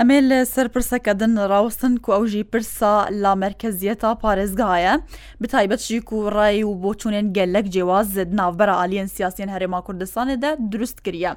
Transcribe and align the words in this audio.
ئەمێ 0.00 0.18
لە 0.30 0.38
سەرپرسەکەدن 0.54 1.32
ڕاوستن 1.50 1.94
کو 2.04 2.10
ئەوژی 2.14 2.44
پرسا 2.52 2.94
لا 3.22 3.32
مرکزیەتا 3.44 4.10
پارێزگایە 4.22 4.94
بتایبەتشی 5.42 5.98
و 6.14 6.30
ڕای 6.36 6.58
و 6.64 6.70
بۆ 6.82 6.90
چونێن 7.00 7.26
گەلەک 7.36 7.66
جێواز 7.74 8.06
زد 8.16 8.30
ناوبەر 8.40 8.68
عالیەن 8.80 9.08
سیاسیین 9.16 9.48
هەرێما 9.54 9.80
کوردستانێدا 9.86 10.50
دروست 10.72 10.98
کریە 11.04 11.32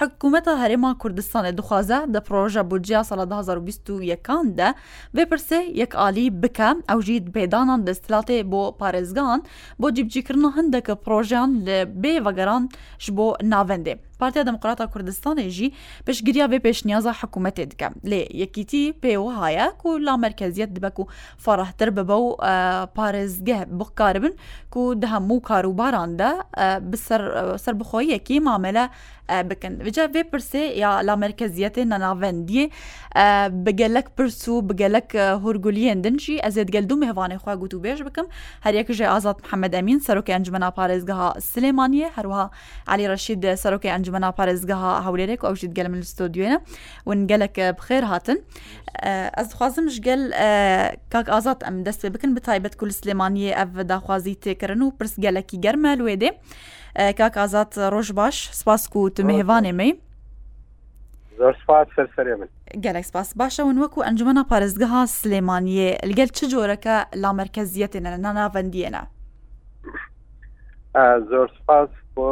حکوومەتە 0.00 0.52
هەرێما 0.62 0.90
کوردستانێ 1.02 1.52
دخوازە 1.58 1.98
دە 2.14 2.20
پرۆژە 2.26 2.62
بودجیا 2.70 3.00
سال 3.08 3.20
2021 3.24 4.44
دە 4.58 4.68
بپرسێ 5.16 5.60
یەک 5.82 5.92
عالی 6.02 6.26
بکە 6.42 6.68
ئەوژی 6.90 7.20
بێدانان 7.34 7.80
دەستلاتێ 7.88 8.36
بۆ 8.52 8.62
پارێزگان 8.80 9.40
بۆ 9.80 9.86
جیبجیکردن 9.96 10.44
هەندێکە 10.56 10.94
پرۆژیان 11.04 11.50
لە 11.66 11.76
بێ 12.02 12.14
بەگەران 12.26 12.64
ش 13.04 13.06
بۆ 13.16 13.26
ناوەندێ 13.54 13.96
پارتیا 14.20 14.42
دموکراتا 14.48 14.86
کوردستانێژی 14.94 15.68
پێشگریا 16.06 16.46
بێ 16.52 16.58
پێشنیازە 16.66 17.12
حکوومەتێ 17.20 17.64
دکە 17.70 17.88
لێ 18.10 18.20
یەکیتی 18.42 18.84
پێوەهایە 19.02 19.66
و 19.86 19.98
لا 20.06 20.14
مرکزیت 20.24 20.70
دبک 20.76 20.96
و 21.00 21.04
فڕحتر 21.44 21.88
ببە 21.96 22.16
و 22.26 22.36
پارێزگە 22.96 23.58
بخکاربن 23.78 24.34
و 24.76 24.80
دهەموو 25.02 25.44
کاروباراندا 25.48 26.30
سەر 27.64 27.74
بخۆیەکی 27.80 28.40
مامەلە 28.46 28.84
آه، 29.30 29.42
بكن 29.42 29.74
بجا 29.76 30.06
في 30.06 30.22
برسي 30.22 30.58
يا 30.66 31.02
لا 31.02 31.14
مركزيتي 31.14 31.84
نانا 31.84 32.14
فندي 32.14 32.70
آه، 33.16 33.48
بقالك 33.48 34.10
برسو 34.18 34.60
بقالك 34.60 35.16
آه، 35.16 35.34
هورغوليان 35.34 36.02
دنشي 36.02 36.46
ازيد 36.46 36.74
قال 36.76 36.86
دومي 36.86 37.10
هفاني 37.10 37.38
خوا 37.38 37.54
قوتو 37.54 37.78
بيج 37.78 38.02
بكم 38.02 38.26
هر 38.62 38.74
يك 38.74 38.92
جي 38.92 39.08
ازاد 39.16 39.36
محمد 39.44 39.74
امين 39.74 40.00
سروك 40.00 40.30
انجمنا 40.30 40.68
باريزغها 40.68 41.36
السليمانية 41.36 42.10
هروها 42.16 42.50
علي 42.88 43.06
رشيد 43.06 43.54
سروك 43.54 43.86
انجمنا 43.86 44.30
باريزغها 44.30 44.98
هوليريك 45.00 45.44
او 45.44 45.52
جيت 45.54 45.76
قال 45.80 45.88
من 45.88 45.94
الاستوديو 45.98 46.60
ونقالك 47.06 47.60
بخير 47.60 48.04
هاتن 48.04 48.38
از 49.34 49.52
خوازم 49.54 49.88
جقل 49.88 50.30
كاك 51.10 51.28
ازاد 51.30 51.64
ام 51.64 51.82
دست 51.82 52.06
بكن 52.06 52.34
بتايبت 52.34 52.74
كل 52.74 52.92
سليمانية 52.92 53.62
اف 53.62 53.68
دا 53.68 53.98
خوازي 53.98 54.34
تكرنو 54.34 54.90
برس 55.00 55.20
قالك 55.20 55.54
يقرمل 55.54 56.02
ويدي 56.02 56.30
کاک 57.18 57.36
ئازات 57.38 57.78
ڕۆژ 57.94 58.10
باش 58.16 58.38
سپاس 58.56 58.88
و 58.96 59.08
تمهێوانێمەی 59.10 59.94
گەلێک 62.84 63.06
سپاس 63.12 63.28
باشەون 63.40 63.76
وەکو 63.82 64.04
ئەنجمەە 64.06 64.44
پارێزگەها 64.50 65.02
سلێمانیە 65.20 65.88
لەگەل 66.10 66.30
چ 66.36 66.38
جۆرەکە 66.52 66.96
لا 67.22 67.32
مرکزیەتێنە 67.40 68.08
لە 68.14 68.18
ناناڤندیەنە 68.26 69.02
زۆر 71.30 71.48
سپاس 71.58 71.90
بۆ 72.14 72.28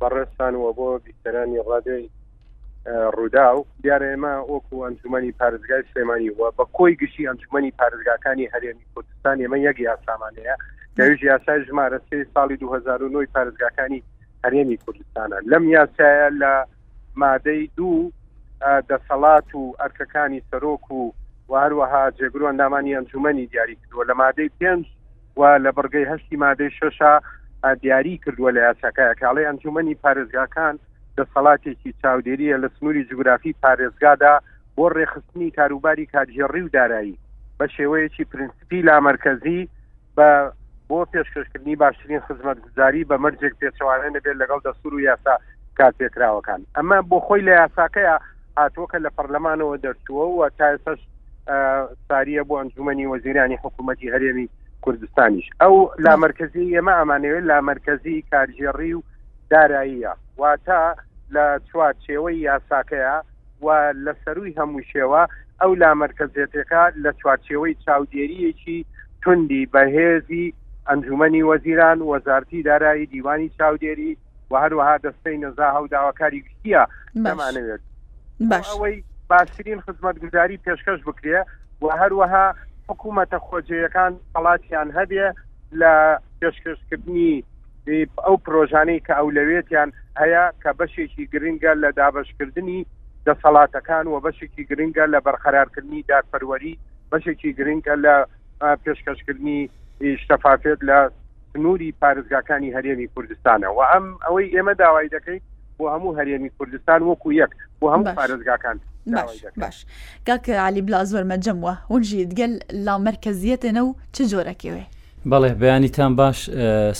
بەڕێستان 0.00 0.52
وە 0.62 0.70
بۆ 0.78 0.88
بیکەرانی 1.04 1.58
ڕادۆی 1.68 2.04
ڕوودا 3.16 3.46
و 3.56 3.60
دیارە 3.82 4.06
ئێمە 4.12 4.34
ئۆکو 4.50 4.74
ئەنجومی 4.84 5.32
پارێزگای 5.40 5.82
سلێمانی 5.90 6.30
وە 6.38 6.48
بە 6.56 6.64
کۆی 6.76 6.94
گشتی 7.00 7.28
ئەنجومی 7.28 7.72
پارێزگاکانی 7.80 8.50
هەرێمی 8.54 8.86
کوردستان 8.92 9.36
ئێمە 9.42 9.58
یەک 9.68 9.76
یاسامانەیە 9.88 10.56
دەویژ 10.96 11.22
یاسای 11.22 11.64
ژمارە 11.68 11.98
سێ 12.10 12.18
ساڵی 12.34 12.56
2009 12.60 13.26
پارێزگاکانی 13.34 14.02
هەرێمی 14.44 14.78
کوردستانە 14.84 15.36
لەم 15.50 15.64
یاسایە 15.76 16.28
لە 16.42 16.52
مادەی 17.22 17.64
دوو 17.76 18.10
دەسەڵات 18.90 19.48
و 19.54 19.64
ئەرکەکانی 19.80 20.42
سەرۆک 20.50 20.84
و 20.98 21.12
وهروەها 21.52 22.04
جێگرۆ 22.18 22.44
ئەندامانی 22.50 22.96
ئەنجومنی 22.96 23.46
دیاری 23.46 23.76
کردووە 23.80 24.04
لە 24.10 24.14
مادەی 24.22 24.50
پێنج 24.60 24.84
و 25.38 25.42
لە 25.64 25.70
بەرگەی 25.76 26.10
هەشتی 26.12 26.36
مادەی 26.42 26.70
ششا 26.78 27.12
دیاری 27.80 28.20
کردووە 28.24 28.50
لە 28.56 28.60
یاساکایە 28.68 29.14
کاڵی 29.20 29.46
ئەنجومنی 29.48 29.94
پارێزگاکان 30.04 30.74
دەسەڵاتێکی 31.18 31.90
چاودێریە 32.02 32.56
لە 32.62 32.68
سنووری 32.76 33.04
جوگرافی 33.10 33.54
پارێزگادا 33.64 34.34
بۆ 34.76 34.86
ڕێخستنی 34.96 35.50
کاروباری 35.58 36.06
کاتژێڕی 36.14 36.62
و 36.64 36.68
دارایی 36.76 37.18
بە 37.58 37.66
شێوەیەکی 37.76 38.24
پرینسپی 38.32 38.82
لا 38.82 39.00
مرکزی 39.00 39.68
بە 40.18 40.28
بۆ 40.88 41.06
پێشکەشکردنی 41.12 41.76
باشترین 41.76 42.20
خزمەتگوزاری 42.20 43.04
بە 43.10 43.16
مەرجێک 43.24 43.54
پێچوانە 43.60 44.08
دەبێت 44.16 44.36
لەگەڵ 44.42 44.60
دەسوور 44.66 44.94
و 44.94 45.00
یاسا 45.00 45.34
کار 45.78 45.92
پێکراوەکان 45.98 46.60
ئەمە 46.76 46.98
بۆ 47.10 47.18
خۆی 47.26 47.42
لە 47.48 47.52
یاساکەیە 47.60 48.14
هاتووکە 48.58 48.98
لە 49.04 49.10
پەرلەمانەوە 49.16 49.74
دەرچووە 49.84 50.26
و 50.38 50.48
تا 50.58 50.68
سەش 50.84 51.00
ساریە 52.08 52.42
بۆ 52.48 52.54
ئەنجومنی 52.58 53.06
وەزیرانی 53.12 53.58
حکوومەتی 53.64 54.12
هەرێمی 54.14 54.46
کوردستانیش 54.84 55.46
ئەو 55.62 55.74
لامەرکزی 56.04 56.70
ئێمە 56.76 56.94
ئەمانەوێت 57.00 57.44
لامەرکزی 57.50 58.24
کارژێڕی 58.32 58.92
و 58.98 59.02
داراییە 59.50 60.12
واتە 60.40 60.82
لە 61.34 61.44
چوارچێوەی 61.68 62.38
یاساکەیە 62.48 63.16
و 63.64 63.66
لە 64.04 64.12
سەروی 64.24 64.56
هەموو 64.58 64.86
شێوە 64.92 65.22
ئەو 65.60 65.72
لامەرکزێتەکە 65.82 66.82
لە 67.04 67.10
چوارچێوەی 67.20 67.74
چاودێریەکی 67.84 68.78
توندی 69.22 69.62
بەهێزی 69.72 70.46
ئەنجومنی 70.90 71.42
وەزیران 71.46 71.98
وەزارتی 72.08 72.62
دارایی 72.62 73.06
دیوانی 73.12 73.48
چاودێری 73.58 74.12
و 74.50 74.54
هەروەها 74.62 74.96
دەستەی 75.06 75.40
نەزا 75.44 75.66
هەوداواکاری 75.76 76.40
گشتیە 76.46 76.82
نەمانەوێت 77.24 77.82
ئەوەی 78.70 78.96
باشترین 79.30 79.80
خزمەت 79.84 80.16
گوزاری 80.22 80.60
پێشکەش 80.66 81.00
بکرێ 81.06 81.40
و 81.82 81.86
هەروەها 82.00 82.46
حکوومەتە 82.88 83.38
خۆجەیەکان 83.46 84.12
وڵاتیان 84.34 84.88
هەبێ 84.98 85.26
لە 85.80 85.92
پێشکەشکردنی 86.40 87.34
ئەو 88.26 88.36
پرۆژانەی 88.46 89.00
کە 89.06 89.12
ئەو 89.18 89.28
لەوێتیان 89.36 89.90
هەیە 90.20 90.44
کە 90.62 90.70
بەشێکی 90.80 91.24
گرنگە 91.32 91.72
لە 91.82 91.88
دابشکردنی 91.98 92.80
دەسەڵاتەکان 93.26 94.04
و 94.08 94.20
بەشێکی 94.26 94.62
گرنگە 94.70 95.04
لە 95.14 95.18
بەرخەرارکردنی 95.26 96.04
دادپەروەری 96.10 96.74
بەشێکی 97.12 97.50
گرنگە 97.58 97.94
لە 98.04 98.14
پێشکەشکردنی 98.84 99.62
شتەفافێت 100.22 100.78
لە 100.88 100.98
سنووری 101.52 101.94
پارێزگاکانی 102.02 102.72
هەرێمی 102.76 103.08
کوردستانە 103.14 103.68
و 103.76 103.80
ئەم 103.92 104.04
ئەوەی 104.26 104.50
ئێمە 104.56 104.74
داوای 104.80 105.08
دەکەیت 105.14 105.42
بۆ 105.78 105.84
هەموو 105.94 106.16
هەرێمی 106.18 106.50
کوردستان 106.58 107.00
وەکو 107.02 107.28
یەک 107.42 107.50
بۆ 107.80 107.86
هەموو 107.94 108.08
پارێزگاکان 108.18 108.78
باش 109.60 109.76
گاکە 110.28 110.50
علی 110.66 110.82
بلا 110.86 111.02
زۆر 111.10 111.24
مەجموە 111.32 111.72
هونژی 111.90 112.26
دگەل 112.30 112.54
لا 112.86 112.94
مرکزیەتێنە 113.06 113.82
و 113.88 113.94
چ 114.14 114.22
جۆرەکەوێ 114.30 114.84
بەڵێ 115.30 115.52
بەیانیتان 115.62 116.16
باش 116.16 116.50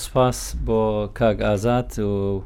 سپاس 0.03 0.39
بۆ 0.67 1.09
کاگ 1.19 1.41
ئازاد 1.43 1.99
و 1.99 2.43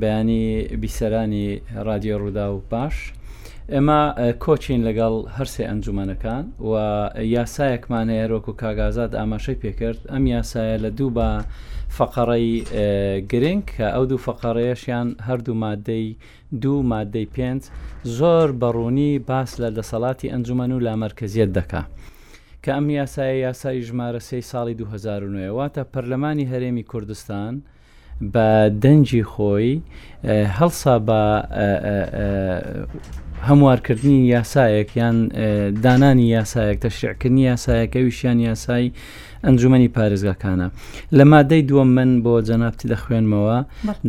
بەیانی 0.00 0.42
بیسەرانی 0.82 1.48
رادیۆ 1.88 2.14
ڕوودا 2.22 2.46
و 2.54 2.58
باش. 2.70 3.12
ئێمە 3.70 4.00
کۆچین 4.44 4.80
لەگەڵ 4.88 5.14
هەرسێ 5.36 5.64
ئەنجومەنەکان 5.70 6.44
و 6.70 6.74
یاسایەکمان 7.36 8.06
هەیەرۆک 8.14 8.44
و 8.48 8.56
کاگازات 8.62 9.12
ئاماشەی 9.18 9.58
پێکرد 9.62 10.00
ئەم 10.12 10.24
یاسایە 10.36 10.76
لە 10.84 10.90
دوو 10.98 11.10
بە 11.16 11.28
فەقەڕەی 11.96 12.48
گرنگ 13.30 13.64
کە 13.76 13.86
ئەو 13.94 14.04
دوو 14.10 14.24
فەقەڕەیەشیان 14.26 15.08
هەردوو 15.28 15.56
مادەی 15.64 16.06
دوو 16.62 16.82
مادەی 16.92 17.28
پێنج 17.36 17.62
زۆر 18.18 18.48
بەڕوونی 18.62 19.12
باس 19.28 19.50
لە 19.62 19.70
دەسەڵاتی 19.78 20.32
ئەنجومەن 20.32 20.70
و 20.74 20.82
لامەرکزیت 20.86 21.50
دکا. 21.58 21.82
کە 22.62 22.70
ئەم 22.76 22.86
یاسایە 23.00 23.36
یاسای 23.46 23.82
ژمارە 23.88 24.20
سی 24.28 24.40
ساڵی 24.50 24.74
2009 24.74 25.50
واتە 25.58 25.82
پەرلەمانی 25.92 26.50
هەرێمی 26.52 26.84
کوردستان 26.90 27.54
بە 28.34 28.50
دەنجی 28.82 29.24
خۆی 29.32 29.68
هەڵسا 30.58 30.94
بە 31.08 31.22
هەموارکردنی 33.48 34.18
یاسایەک 34.34 34.88
یان 35.00 35.16
دانانی 35.84 36.26
یاسایەک 36.38 36.78
تەشعکردنی 36.86 37.42
یاسایەکە 37.50 37.96
ویشیان 38.04 38.38
یاسایی 38.48 38.92
ئەنجومی 39.44 39.88
پارێزگاکانە 39.96 40.68
لە 41.18 41.24
مادەی 41.32 41.62
دووەم 41.68 41.90
من 41.98 42.10
بۆ 42.24 42.34
جەنابتی 42.48 42.86
دەخوێنمەوە 42.94 43.58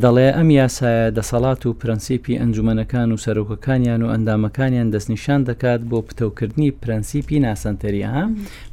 دەڵێ 0.04 0.30
ئەم 0.38 0.50
یاسایە 0.62 1.06
دەسەڵات 1.18 1.62
و 1.66 1.76
پرەنسیپی 1.82 2.40
ئەنجومەکان 2.42 3.10
و 3.14 3.18
سەرۆکەکانیان 3.26 4.02
و 4.04 4.12
ئەندامەکانیان 4.14 4.88
دەستنیشان 4.94 5.42
دەکات 5.50 5.82
بۆ 5.90 5.98
پتەوکردنی 6.08 6.70
پرەنسیپی 6.82 7.38
ناسەنتەری 7.46 8.04
ئەم 8.12 8.30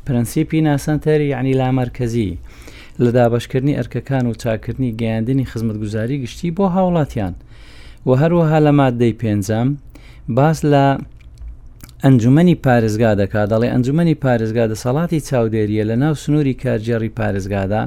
پرەنسیپی 0.07 0.61
ناسەنتەری 0.69 1.27
یعنی 1.35 1.53
لامەرکەزی. 1.61 2.33
لە 3.05 3.11
دابشکردنی 3.17 3.77
ئەرکەکان 3.79 4.25
و 4.27 4.33
چاکردنی 4.43 4.93
گەیاندنی 5.01 5.45
خزمەتگوزاری 5.51 6.17
گشتی 6.23 6.49
بۆ 6.59 6.67
هاوڵاتیان 6.77 7.35
و 8.07 8.11
هەروەها 8.23 8.59
لە 8.67 8.73
مادەی 8.81 9.15
پێنجام 9.23 9.69
باس 10.37 10.59
لە 10.73 10.85
ئەنجومی 12.05 12.55
پارێزگا 12.65 13.13
دەکات 13.21 13.47
دەڵێ 13.53 13.69
ئەنجومی 13.73 14.15
پارێزگا 14.25 14.65
دەسەڵاتی 14.73 15.21
چاودێریە 15.29 15.85
لە 15.91 15.97
ناو 16.03 16.15
سنووری 16.23 16.55
کارجێڕی 16.63 17.15
پارێزگادا 17.19 17.83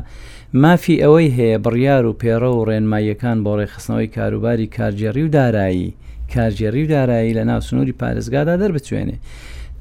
مافی 0.63 0.95
ئەوەی 1.03 1.33
هەیە 1.37 1.57
بڕیار 1.65 2.03
و 2.07 2.17
پێڕە 2.21 2.49
و 2.53 2.65
ڕێنماییەکان 2.69 3.37
بۆ 3.43 3.51
ڕێخستنەوەی 3.59 4.13
کاروباری 4.15 4.67
کارجێری 4.77 5.23
و 5.23 5.27
دارایی 5.27 5.93
کارجێری 6.33 6.83
و 6.83 6.87
دارایی 6.87 7.33
لە 7.37 7.43
ناو 7.49 7.61
سنووری 7.67 7.95
پارێزگادا 8.01 8.53
دەربچێنێ 8.61 9.17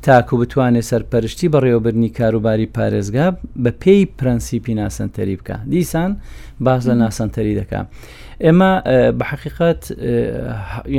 تاکو 0.06 0.36
بتوانێت 0.44 0.82
سەرپەرشتی 0.92 1.48
بەڕێوەبرنی 1.52 2.10
کاروباری 2.18 2.68
پارێزگا 2.76 3.28
بە 3.64 3.70
پێی 3.82 4.04
پرەنسیپی 4.18 4.72
ناسەنتەری 4.80 5.36
بکە 5.40 5.56
دیسان 5.70 6.10
باز 6.64 6.82
لە 6.90 6.92
ناسەنتەری 7.02 7.54
دەکات 7.60 7.86
ئێمە 8.44 8.72
بە 9.18 9.24
حقیقت 9.30 9.82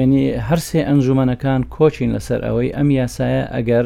ینی 0.02 0.26
هەرسێ 0.48 0.80
ئەنجومەنەکان 0.90 1.62
کۆچین 1.76 2.12
لەسەر 2.16 2.40
ئەوەی 2.48 2.70
ئەم 2.78 2.90
یاسایە 3.02 3.44
ئەگەر 3.56 3.86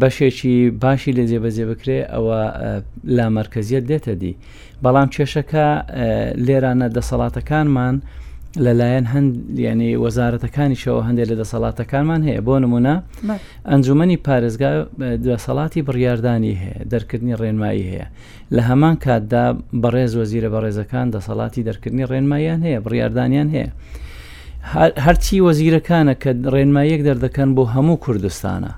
بەشێکی 0.00 0.56
باشی 0.82 1.12
لە 1.18 1.24
جێبەجێ 1.30 1.64
بکرێ 1.72 1.98
ئەوە 2.12 2.40
لامەرکزیت 3.16 3.84
دێتە 3.90 4.12
دی 4.22 4.32
بەڵام 4.82 5.08
کێشەکە 5.14 5.66
لێرانە 6.46 6.86
دەسەڵاتەکانمان 6.96 7.96
لەلایەن 8.64 9.06
هەند 9.12 9.30
ینی 9.68 9.90
وەزارەتەکانیشەوە 10.04 11.00
هەندێک 11.08 11.26
لە 11.32 11.36
دەسەڵاتەکانمان 11.42 12.20
هەیە 12.28 12.40
بۆ 12.46 12.54
نمونە 12.62 12.94
ئەنجومی 13.70 14.18
پارێزگا 14.26 14.70
دەسەڵاتی 15.28 15.80
بڕیاردانی 15.88 16.54
هەیە 16.62 16.82
دەرکردنی 16.92 17.34
ڕێنمایی 17.42 17.84
هەیە 17.90 18.06
لە 18.56 18.62
هەمان 18.68 18.96
کاتدا 19.04 19.44
بەڕێز 19.82 20.12
وەزیرە 20.20 20.48
بەڕێزەکان 20.54 21.06
دەسەڵاتی 21.16 21.64
دەرکردنی 21.68 22.04
ڕێنمایان 22.10 22.60
هەیە 22.66 22.78
بڕاردانیان 22.86 23.48
هەیە. 23.54 23.70
هەرچی 25.04 25.36
وەزیرەکانە 25.46 26.14
کە 26.22 26.30
ڕێنمایەک 26.54 27.00
دەردەکەن 27.08 27.50
بۆ 27.56 27.62
هەموو 27.74 28.00
کوردستانە 28.04 28.72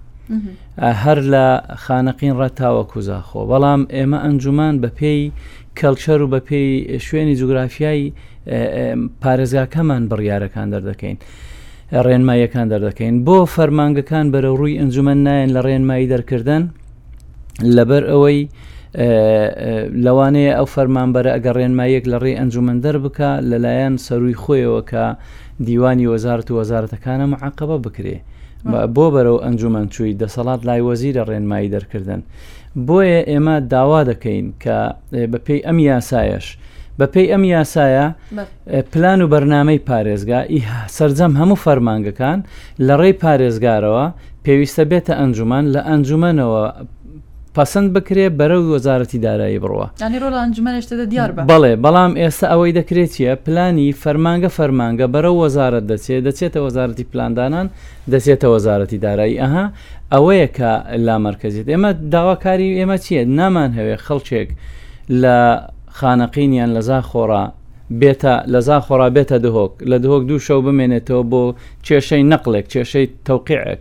هەر 1.05 1.19
لە 1.33 1.47
خانەقین 1.85 2.35
ڕەتاوە 2.41 2.83
کوزاخۆ 2.93 3.41
بەڵام 3.51 3.81
ئێمە 3.95 4.19
ئەنجومان 4.25 4.75
بە 4.83 4.89
پێی 4.99 5.21
کەلچەر 5.79 6.21
و 6.25 6.29
بە 6.33 6.41
پێی 6.49 6.69
شوێنی 7.07 7.35
جوگرافیایی 7.41 8.07
پارێزگاکەمان 9.23 10.03
بڕیارەکان 10.11 10.67
دەردەکەین. 10.75 11.17
ڕێنماییەکان 12.07 12.67
دەردەکەین 12.73 13.15
بۆ 13.27 13.37
فەرمانگەکان 13.55 14.27
بەرە 14.35 14.51
ڕووی 14.61 14.79
ئەنجومەن 14.81 15.19
نایەن 15.27 15.51
لە 15.57 15.61
ڕێنمایی 15.67 16.11
دەرکردن 16.13 16.63
لەبەر 17.77 18.03
ئەوەی 18.11 18.41
لەوانەیە 20.05 20.53
ئەو 20.59 20.67
فەرمانبەرە 20.75 21.31
ئەگە 21.35 21.53
ڕێنمایەک 21.59 22.05
لە 22.13 22.19
ڕێ 22.23 22.33
ئەنجومەن 22.41 22.79
دەر 22.85 22.97
بکە 23.05 23.31
لەلایەن 23.51 23.95
سەروی 24.07 24.39
خۆیەوە 24.43 24.81
کە 24.91 25.05
دیوانی 25.67 26.07
وەزارت 26.13 26.47
و 26.51 26.55
وەزارەتەکانە 26.61 27.27
مععقبە 27.33 27.77
بکرێ. 27.87 28.19
بۆ 28.95 29.05
بەرەو 29.15 29.37
ئەنجومەن 29.47 29.87
چووی 29.95 30.13
دەسەڵات 30.23 30.61
لای 30.69 30.83
وەزیرە 30.89 31.23
ڕێنمایی 31.31 31.73
دەرکردن 31.75 32.21
بۆیە 32.87 33.21
ئێمە 33.31 33.57
داوا 33.73 34.01
دەکەین 34.11 34.47
کە 34.63 34.77
بە 35.33 35.39
پێی 35.47 35.61
ئەم 35.67 35.79
یاسایەش 35.91 36.47
بە 36.99 37.07
پێی 37.15 37.27
ئەم 37.33 37.45
یاسایە 37.55 38.07
پلان 38.93 39.21
و 39.23 39.31
بەرنمەی 39.33 39.81
پارێزگا 39.89 40.41
سرجەم 40.97 41.33
هەموو 41.41 41.63
فەرمانگەکان 41.65 42.39
لە 42.87 42.95
ڕێی 43.01 43.15
پارێزگارەوە 43.23 44.05
پێویستە 44.45 44.85
بێتە 44.91 45.15
ئەنجومان 45.21 45.65
لە 45.75 45.81
ئەنجومەنەوە 45.89 46.63
پەسەند 47.57 47.89
بکرێ 47.97 48.27
بەرە 48.39 48.59
وەزارەتی 48.73 49.19
دارایی 49.27 49.59
بڕوە 49.65 49.87
بەڵێ 51.51 51.73
بەڵام 51.85 52.13
ئێستا 52.21 52.47
ئەوەی 52.53 52.73
دەکرێت 52.79 53.11
چیە 53.17 53.33
پلانی 53.47 53.89
فەرمانگە 54.03 54.51
فەرمانگە 54.57 55.07
بەرە 55.15 55.33
وەزارت 55.43 55.85
دەچێت 55.91 56.23
دەچێتە 56.29 56.59
وەزارەتی 56.67 57.05
پلاندانان 57.13 57.67
دەچێتە 58.13 58.47
وەزارەتی 58.55 58.99
دارایی 59.07 59.41
ئەها 59.43 59.65
ئەوەیە 60.15 60.49
کە 60.57 60.73
لا 61.07 61.17
مەرکزیت 61.27 61.67
ئێمە 61.73 61.91
داواکاری 62.15 62.69
ئێمە 62.81 62.97
چییە 63.05 63.23
نامان 63.39 63.71
هەوێ 63.79 63.97
خەڵچێک 64.07 64.49
لە 65.23 65.37
خانەقینیان 65.99 66.71
لەزا 66.77 67.01
خۆڕە 67.11 67.43
بێتە 68.01 68.35
لەزا 68.55 68.79
خۆرا 68.87 69.09
بێتە 69.17 69.37
دهۆک 69.47 69.73
لە 69.91 69.97
دهۆک 70.05 70.23
دوو 70.29 70.39
شەو 70.47 70.61
بمێنێتەوە 70.67 71.23
بۆ 71.31 71.43
کێشەی 71.87 72.23
نەقلێک 72.33 72.67
کێشەی 72.73 73.07
تەوقیعێک 73.27 73.81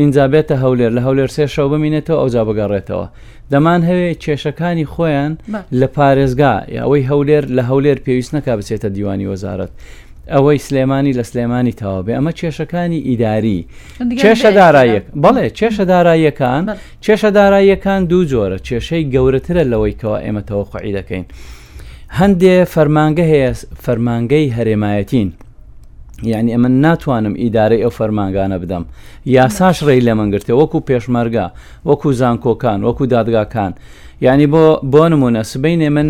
اینجا 0.00 0.24
بێتە 0.32 0.54
هەولێر 0.64 0.92
لە 0.96 1.00
هەولێر 1.06 1.28
سێ 1.36 1.46
شەو 1.54 1.68
بمینێتەوە 1.72 2.16
ئەوجا 2.20 2.42
بگەڕێتەوە 2.48 3.06
دەمان 3.52 3.80
هەوێ 3.88 4.10
کێشەکانی 4.24 4.86
خۆیان 4.92 5.32
لە 5.80 5.86
پارێزگا 5.96 6.54
ئەوەی 6.82 7.04
هەولێر 7.10 7.44
لە 7.56 7.62
هەولێر 7.70 7.98
پێویست 8.04 8.32
نەکا 8.36 8.52
بچێتە 8.58 8.88
دیوانی 8.94 9.26
وەزارت. 9.32 9.70
ئەوەی 10.32 10.58
سلێمانی 10.66 11.12
لە 11.18 11.22
سلێمانی 11.30 11.72
تەوابێ 11.80 12.12
ئەمە 12.18 12.32
کێشەکانی 12.40 13.00
ئیداری 13.08 13.60
کێشە 14.22 14.50
داراییەک 14.58 15.04
بەڵێ 15.24 15.46
کێشە 15.58 15.84
داراییەکان 15.90 16.62
کێشە 17.04 17.30
داراییەکان 17.36 18.02
دوو 18.10 18.24
جۆرە 18.30 18.58
کێشەی 18.68 19.04
گەورەترە 19.14 19.64
لەوەی 19.72 19.94
کەەوە 20.00 20.18
ئێمە 20.24 20.42
تەوەخواعی 20.48 20.92
دەکەین. 20.98 21.24
هەندێ 22.20 22.54
فەرمانگە 22.74 23.24
هەیە 23.32 23.50
فەرمانگەی 23.84 24.46
هەرێمایەتین 24.56 25.28
یعنی 26.32 26.50
ئەمە 26.54 26.68
ناتوانم 26.84 27.34
ئیدارەی 27.42 27.82
ئەو 27.84 27.92
فەرمانگانە 27.98 28.56
بدەم 28.62 28.84
یاساش 29.36 29.76
ڕێی 29.86 30.02
لە 30.06 30.12
منگرتێ 30.20 30.52
وەکو 30.60 30.78
پێشمەرگا 30.90 31.46
وەکو 31.88 32.08
زانکۆکان 32.20 32.78
وەکو 32.86 33.04
دادگاکان 33.14 33.72
یعنی 34.26 34.46
بۆ 34.52 34.64
بۆ 34.92 35.02
نمونە 35.12 35.42
سبینێ 35.52 35.88
من 35.96 36.08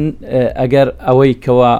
ئەگەر 0.60 0.88
ئەوەی 1.06 1.32
کەوا 1.44 1.72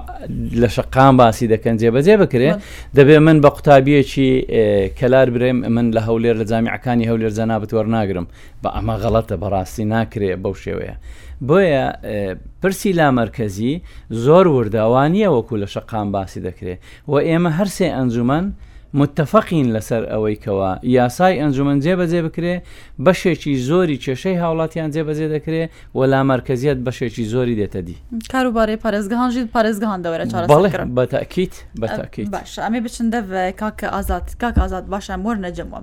لە 0.63 0.69
شقام 0.77 1.15
باسی 1.21 1.47
دەکەن 1.55 1.75
جێبەجێ 1.83 2.17
بکرێ 2.23 2.51
دەبێ 2.97 3.17
من 3.27 3.37
بە 3.45 3.49
قوتابیەکی 3.57 4.31
کەلار 4.99 5.27
برێم 5.35 5.57
من 5.77 5.87
لە 5.97 6.01
هەولێر 6.09 6.35
لە 6.41 6.45
جامیعەکانی 6.51 7.05
هەولێر 7.11 7.33
زەنابەت 7.39 7.71
وەرناگرم 7.77 8.27
بە 8.65 8.69
ئەمە 8.77 8.95
غەڵەتە 9.03 9.35
بەڕاستی 9.43 9.85
ناکرێ 9.93 10.31
بەو 10.43 10.55
شێوەیە 10.65 10.95
بۆیە 11.49 11.85
پرسی 12.63 12.93
لامەرکەزی 12.99 13.73
زۆر 14.25 14.45
ورداوانیە 14.57 15.29
وەکو 15.37 15.57
لە 15.63 15.69
شەقام 15.75 16.09
باسی 16.15 16.45
دەکرێت 16.49 16.81
و 17.11 17.15
ئێمە 17.29 17.51
هەرسێ 17.59 17.89
ئەنجومەن 17.97 18.47
متتەفەقین 18.95 19.77
لەسەر 19.79 20.03
ئەوەی 20.13 20.37
کەوە 20.45 20.71
یاسای 20.85 21.41
ئەنجومەن 21.41 21.79
جێبەجێ 21.85 22.21
بکرێ 22.27 22.57
بەشێکی 23.07 23.55
زۆری 23.69 23.99
کێشەی 24.05 24.37
هاوڵاتیان 24.43 24.91
جێبەجێ 24.95 25.29
دەکرێت 25.35 25.69
وەلا 25.99 26.23
مرکزیت 26.33 26.79
بەشێکی 26.87 27.25
زۆری 27.33 27.55
دێتە 27.61 27.77
دی 27.87 27.97
کاروبارەی 28.33 28.77
پارێزگەهانژیت 28.83 29.49
پارێزگەهان 29.55 30.01
دەوەرە 30.05 30.27
چاڵ 30.31 30.89
بەتاکییت 30.97 31.55
بەتاکییت 31.81 32.29
باش 32.35 32.53
ئەمێ 32.65 32.81
بچندە 32.85 33.21
کاکە 33.61 33.89
ئازاد 33.95 34.27
کاک 34.43 34.55
ئازاد 34.63 34.85
باشە 34.95 35.15
مۆر 35.25 35.37
نەجەمەوە 35.45 35.81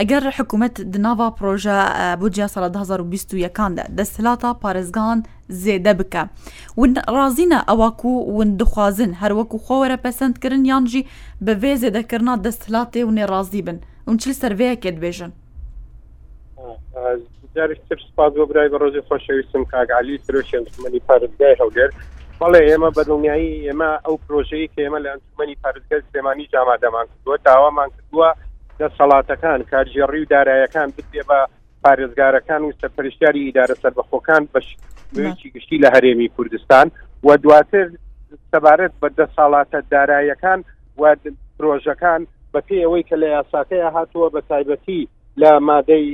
ئەگەر 0.00 0.22
حکوومەت 0.36 0.74
دناوا 0.92 1.28
پرۆژە 1.38 1.78
بودجیا 2.20 2.46
سال 2.54 2.64
2021 2.68 3.56
دەسلاتا 3.98 4.50
پارێزگان 4.62 5.18
زێدە 5.62 5.92
بکە 6.00 6.22
ون 6.80 6.94
ڕازینە 7.16 7.58
ئەوەکو 7.68 8.12
ون 8.38 8.50
دخوازن 8.60 9.10
هەروەکو 9.20 9.56
خۆوەرە 9.64 9.96
پەسەندکردن 10.04 10.64
یانجی 10.70 11.06
بەوێ 11.46 11.72
زێدەکردنا 11.82 12.34
دەستلااتێ 12.44 13.02
و 13.04 13.10
نێڕازی 13.18 13.62
بن 13.66 13.78
اون 14.08 14.16
چل 14.22 14.32
سەرڤەیەکێت 14.40 14.96
بێژن 15.04 15.32
جارتر 17.54 17.98
سپاس 18.08 18.32
بۆ 18.36 18.44
برای 18.50 18.68
بە 18.72 18.76
ڕۆژی 18.82 19.06
خۆشەویستم 19.08 19.64
کاگالی 19.72 20.20
سرۆشێنمەنی 20.26 21.00
پارزگای 21.08 21.56
هەولێر 21.60 21.90
بەڵێ 22.40 22.60
ئێمە 22.68 22.88
بەدڵنیایی 22.96 23.52
ئێمە 23.68 23.90
ئەو 24.06 24.16
پرۆژەیە 24.24 24.68
کە 24.74 24.80
ئێمە 24.84 24.98
لە 25.04 25.08
ئەنجمەنی 25.12 25.56
پارزگای 25.62 26.02
سلێمانی 26.08 26.48
جامادەمان 26.52 27.06
کردووە 27.10 27.36
داوامان 27.48 27.88
کردووە 27.96 28.28
دەسەڵاتەکان 28.80 29.60
کارژێڕی 29.70 30.20
و 30.22 30.30
دارایەکان 30.32 30.88
بێ 30.96 31.22
بە 31.28 31.38
پارێزگارەکان 31.86 32.62
و 32.64 32.72
سەرپەرشتیاری 32.80 33.42
ئیدارە 33.46 33.74
سەربەخۆکان 33.82 34.42
بەشی 35.14 35.50
گشتی 35.54 35.78
لە 35.82 35.88
هەرێمی 35.94 36.28
کوردستان 36.36 36.90
و 37.24 37.36
دواتر 37.36 37.86
سەبارەت 38.52 38.92
بە 39.02 39.08
دە 39.18 39.26
ساڵاتە 39.36 39.78
داراییەکان 39.92 40.64
و 41.00 41.16
پرۆژەکان 41.58 42.20
بە 42.52 42.60
پێی 42.68 42.84
ئەوەی 42.84 43.02
کە 43.08 43.16
لە 43.22 43.28
یاساکەیە 43.36 43.90
هاتووە 43.96 44.28
بە 44.34 44.40
تایبەتی 44.48 45.02
لە 45.40 45.50
مادەی 45.68 46.06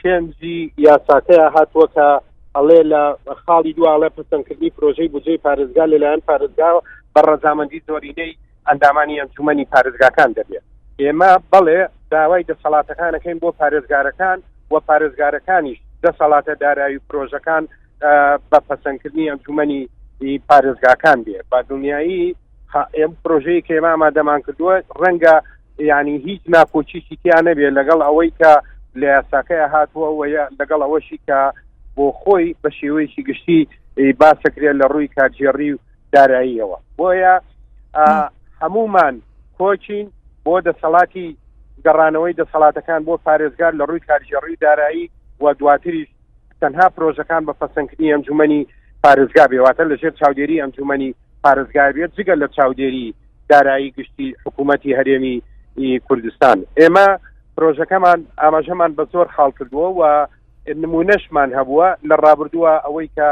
پێنجی 0.00 0.56
یاساکەیە 0.88 1.46
هاتووە 1.56 1.86
کە 1.94 2.08
ئەڵێ 2.56 2.80
لە 2.92 3.02
خاڵی 3.44 3.72
دواڵە 3.78 4.08
پسەندکردنی 4.16 4.72
پرۆژەی 4.76 5.12
بجێ 5.14 5.34
پارێزگا 5.46 5.84
لەلایەن 5.92 6.22
پارێزگا 6.28 6.68
بە 7.14 7.20
ڕەزامەندی 7.28 7.80
زۆرینەی 7.88 8.36
ئەندامانی 8.68 9.18
ئەنجومی 9.20 9.66
پارێزگاکان 9.74 10.30
دەبێت 10.38 10.64
ئێمە 11.02 11.30
بەڵێ 11.52 11.80
داوای 12.10 12.44
دەسەڵاتەکانەکەین 12.48 13.38
بۆ 13.42 13.48
پارێزگارەکان 13.60 14.38
وە 14.72 14.80
پارێزگارەکانیش 14.88 15.78
دەسەڵاتە 16.06 16.54
دارایی 16.60 17.00
پرۆژەکان 17.10 17.64
بە 18.50 18.58
پەسەندکردنی 18.68 19.28
ئەنجومی 19.30 20.40
پارێزگاکان 20.48 21.18
بێ 21.26 21.38
با 21.50 21.62
دنیایی 21.70 22.34
ئێم 22.98 23.12
پرۆژەیە 23.24 23.66
کێما 23.68 23.90
ئامادەمان 23.94 24.40
کردووە 24.46 24.74
ڕەنگە 25.02 25.34
ینی 25.90 26.16
هیچ 26.28 26.42
ناکۆچیشی 26.56 27.16
تیانە 27.22 27.52
بێ 27.58 27.68
لەگەڵ 27.78 28.00
ئەوەی 28.06 28.30
کە 28.40 28.52
لە 29.00 29.06
یاساکەی 29.16 29.68
هاتووە 29.72 30.08
لەگەڵ 30.58 30.80
ئەوەشی 30.84 31.18
کە 31.26 31.40
بۆ 31.96 32.06
خۆی 32.20 32.46
بە 32.62 32.68
شێوەیەکی 32.78 33.22
گشتی 33.28 33.60
باسەکرێت 34.20 34.76
لە 34.80 34.86
ڕووی 34.92 35.08
کاتژێڕی 35.16 35.70
و 35.74 35.78
داراییەوە 36.12 36.78
بۆیە 36.98 37.34
هەمومان 38.60 39.14
کۆچین 39.58 40.06
بۆ 40.44 40.54
دەسەڵاتی 40.66 41.28
گەڕانەوەی 41.86 42.36
دەسەڵاتەکان 42.40 43.00
بۆ 43.06 43.14
پارێزگار 43.26 43.72
لە 43.78 43.84
ڕووی 43.88 44.04
کارژێڕووی 44.08 44.60
دارایی 44.64 45.06
و 45.40 45.44
دواتریش 45.60 46.08
تەنها 46.62 46.86
پرۆژەکان 46.96 47.42
بە 47.48 47.52
فەسەنکردنی 47.60 48.12
ئەنجومی 48.12 48.66
پارێزگا 49.04 49.44
بێواتە 49.52 49.84
لەژێر 49.92 50.12
چاودێری 50.20 50.60
ئەنجومی 50.62 51.10
پارێزگا 51.44 51.84
بێت 51.94 52.12
جگە 52.18 52.34
لە 52.42 52.46
چاودێری 52.56 53.06
دارایی 53.50 53.94
گشتی 53.98 54.28
حکوومەتتی 54.44 54.96
هەرێمی 54.98 55.36
کوردستان 56.06 56.56
ئێمە 56.80 57.06
پرۆژەکەمان 57.56 58.20
ئاماژەمان 58.42 58.92
بە 58.96 59.04
زۆر 59.12 59.26
خاڵ 59.34 59.50
کردووە 59.58 59.88
و 60.00 60.26
نمونەشمان 60.82 61.50
هەبووە 61.58 61.88
لە 62.08 62.16
ڕابردووە 62.24 62.72
ئەوەی 62.86 63.08
کە 63.16 63.28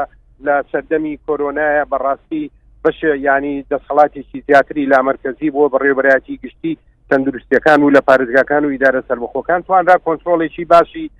لە 0.46 0.54
سەردەمی 0.72 1.20
کۆرۆنایە 1.26 1.84
بەڕاستی 1.92 2.44
بەشێ 2.82 3.12
ینی 3.26 3.54
دەسەڵاتێکی 3.70 4.38
زیاتری 4.46 4.88
لامەرکزی 4.92 5.48
بۆ 5.54 5.62
بەڕێبەتی 5.74 6.34
گشتی 6.42 6.72
تەندروستیەکان 7.10 7.80
و 7.82 7.90
لە 7.90 8.00
پارێزگاکان 8.08 8.62
و 8.64 8.70
ئیدارە 8.70 9.02
سەربەخۆکان 9.08 9.62
تواندا 9.66 9.96
کۆنتترۆڵێکی 10.06 10.64
باشی 10.64 11.10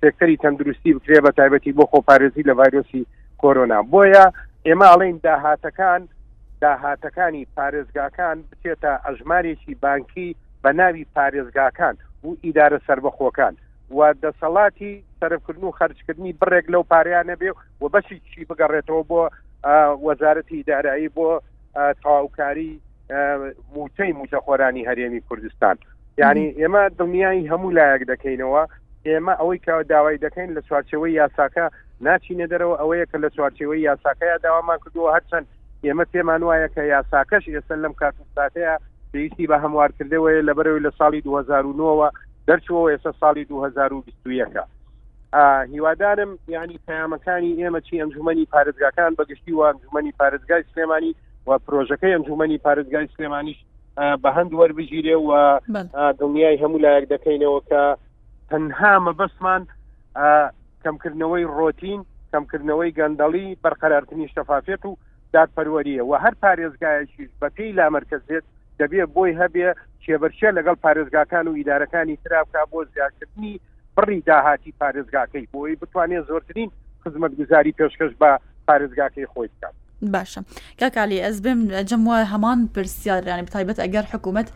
سێکتەری 0.00 0.36
تەندروستی 0.42 0.92
بکرێ 0.94 1.20
بە 1.26 1.30
تایبەتی 1.38 1.72
بۆ 1.78 1.84
خۆپارێزی 1.92 2.46
لە 2.48 2.52
ڤایرۆسی 2.58 3.06
کۆرۆنا 3.42 3.80
بۆیە 3.92 4.24
ئێمە 4.66 4.86
ئەڵین 4.90 5.16
داهاتەکان 5.26 6.02
داهاتەکانی 6.62 7.48
پارێزگاکان 7.56 8.36
بچێتە 8.50 8.92
ئەژمارێکی 9.06 9.74
بانکی 9.82 10.36
بە 10.64 10.70
ناوی 10.78 11.06
پارێزگاکان 11.16 11.94
و 12.24 12.30
ئیدارە 12.44 12.78
سربەخۆکان 12.86 13.54
و 13.96 14.00
دەسەڵاتی 14.22 14.92
سەرفکردن 15.20 15.64
و 15.64 15.70
خرجکردنی 15.78 16.32
بڕێک 16.40 16.66
لەو 16.74 16.82
پاریانە 16.92 17.34
بێ 17.40 17.50
و 17.80 17.88
بەشی 17.94 18.20
چی 18.34 18.44
بگەڕێتەوە 18.50 19.02
بۆ 19.10 19.22
وەزارەتی 20.06 20.62
دارایی 20.68 21.08
بۆ 21.16 21.28
تاوکاری 22.02 22.72
موچەی 23.74 24.12
موچەخۆرانی 24.20 24.86
هەرێمی 24.88 25.20
کوردستان 25.28 25.76
یعنی 26.22 26.46
ئێمە 26.60 26.84
دڵنیایی 26.98 27.48
هەموو 27.50 27.74
لایەک 27.78 28.02
دەکەینەوە 28.12 28.62
ئێمە 29.06 29.34
ئەوەی 29.40 29.60
کە 29.66 29.72
داوای 29.90 30.18
دەکەین 30.24 30.50
لە 30.56 30.60
چوارچەوەی 30.68 31.16
یاساکە 31.20 31.66
ناچینە 32.06 32.46
دەرەوە 32.52 32.76
ئەوەیە 32.80 33.06
کە 33.10 33.16
لە 33.24 33.28
چوارچەوەی 33.36 33.84
یاساکەیە 33.88 34.36
داوامان 34.44 34.78
کردووە 34.82 35.10
هەرچەند 35.16 35.46
ئێمە 35.86 36.04
تێمان 36.12 36.42
وایە 36.48 36.68
کە 36.74 36.82
یاساکەش 36.94 37.44
ئێستا 37.54 37.74
لەم 37.82 37.94
کاتستاتەیە 38.00 38.74
پێویستی 39.12 39.46
بە 39.50 39.56
هەمواردکردەوەی 39.64 40.42
لە 40.48 40.52
بەرەوەی 40.58 40.84
لە 40.86 40.90
ساڵی 40.98 41.20
2009ەوە 41.26 42.08
دەرچەوە 42.48 42.82
ئێستا 42.92 43.12
ساڵی 43.20 43.44
2021ەکە 43.50 44.62
هیوادارم 45.74 46.30
ینی 46.48 46.78
پەیامەکانی 46.86 47.52
ئێمە 47.60 47.80
چی 47.86 48.00
ئەنجومی 48.00 48.46
پارێزگاکان 48.54 49.12
بەگشتی 49.18 49.52
و 49.54 49.62
ئەنجومی 49.68 50.12
پارێزگای 50.20 50.62
سلێمانی 50.74 51.12
و 51.46 51.58
پرۆژەکەی 51.66 52.12
ئەنجومی 52.16 52.58
پارێزگای 52.66 53.08
سلێمانیش 53.14 53.60
بە 54.22 54.30
هەند 54.36 54.52
وەربژیرێ 54.58 55.16
و 55.28 55.30
دڵنیای 56.20 56.60
هەموو 56.62 56.82
لایەک 56.84 57.04
دەکەینەوە 57.14 57.60
کە 57.70 57.82
تەنها 58.50 58.92
مەبەسمان 59.06 59.62
کەمکردنەوەی 60.84 61.50
ڕۆتین 61.56 62.00
کەمکردنەوەی 62.32 62.94
گەندەڵی 62.98 63.56
بەرقەرارتنی 63.64 64.32
شەفافێت 64.34 64.82
و 64.86 64.96
دادپەروەریە 65.34 66.02
و 66.08 66.12
هەر 66.24 66.34
پارێزگایشیش 66.42 67.30
بەپی 67.42 67.74
لامەرکزێت 67.78 68.44
دەبێت 68.80 69.08
بۆی 69.16 69.38
هەبێ 69.40 69.68
کێبەرچێ 70.04 70.50
لەگەڵ 70.58 70.76
پارێزگاکان 70.84 71.44
و 71.48 71.56
ئیدارەکانی 71.58 72.16
تراکە 72.24 72.62
بۆ 72.72 72.80
زیادکردنی 72.94 73.60
بڕی 73.96 74.20
داهاتی 74.28 74.72
پارێزگاکەی 74.80 75.46
بۆی 75.54 75.74
بتوانێت 75.80 76.24
زۆرترین 76.30 76.68
خزمەتگوزاری 77.02 77.76
پێشکەش 77.78 78.12
بە 78.22 78.30
پارێزگاکەی 78.68 79.26
خۆی 79.32 79.48
بکات 79.54 79.79
باشە 80.02 80.40
کاکالی 80.80 81.18
ئەس 81.22 81.38
بم 81.44 81.58
جەم 81.88 82.02
وە 82.08 82.24
هەمان 82.32 82.58
پرسیارانی 82.74 83.44
بتایبەت 83.48 83.78
ئەگەر 83.84 84.04
حکوومەت 84.14 84.48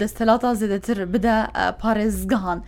دەستەلاتا 0.00 0.50
زێدەتر 0.60 0.98
بدە 1.12 1.36
پارێزگەهان. 1.82 2.58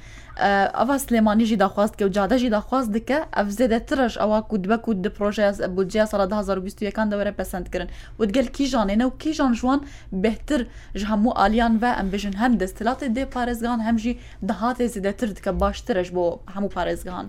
ئەوە 0.78 0.96
سلێمانیژی 1.06 1.56
داخواست 1.56 1.94
کە 1.98 2.02
و 2.04 2.08
جادەژی 2.16 2.50
داخواست 2.56 2.90
دکە 2.96 3.18
ئەف 3.36 3.48
زێدەترش 3.58 4.14
ئەوە 4.20 4.38
کودبەک 4.50 4.88
و 4.88 4.92
دپۆژە 5.04 5.66
بودجیا 5.76 6.04
سال 6.06 6.22
2020ەکان 6.30 7.06
دەوەرە 7.12 7.32
پەسەندکردن 7.40 7.88
وتگەل 8.20 8.48
کیژانێنە 8.56 9.04
و 9.08 9.12
کیژان 9.22 9.54
ژوان 9.60 9.80
بهتر 10.22 10.60
ژ 10.94 11.02
هەموو 11.10 11.36
ئالیان 11.38 11.78
و 11.82 11.84
ئەمبژن 11.98 12.34
هەم 12.42 12.52
دەستلاتی 12.62 13.08
دێ 13.16 13.24
پارێزگان 13.34 13.80
هەمژی 13.88 14.14
دەهاتێ 14.48 14.84
زیدەتر 14.94 15.28
دکە 15.36 15.48
باشترش 15.62 16.08
بۆ 16.14 16.24
هەموو 16.54 16.72
پارێزگان. 16.76 17.26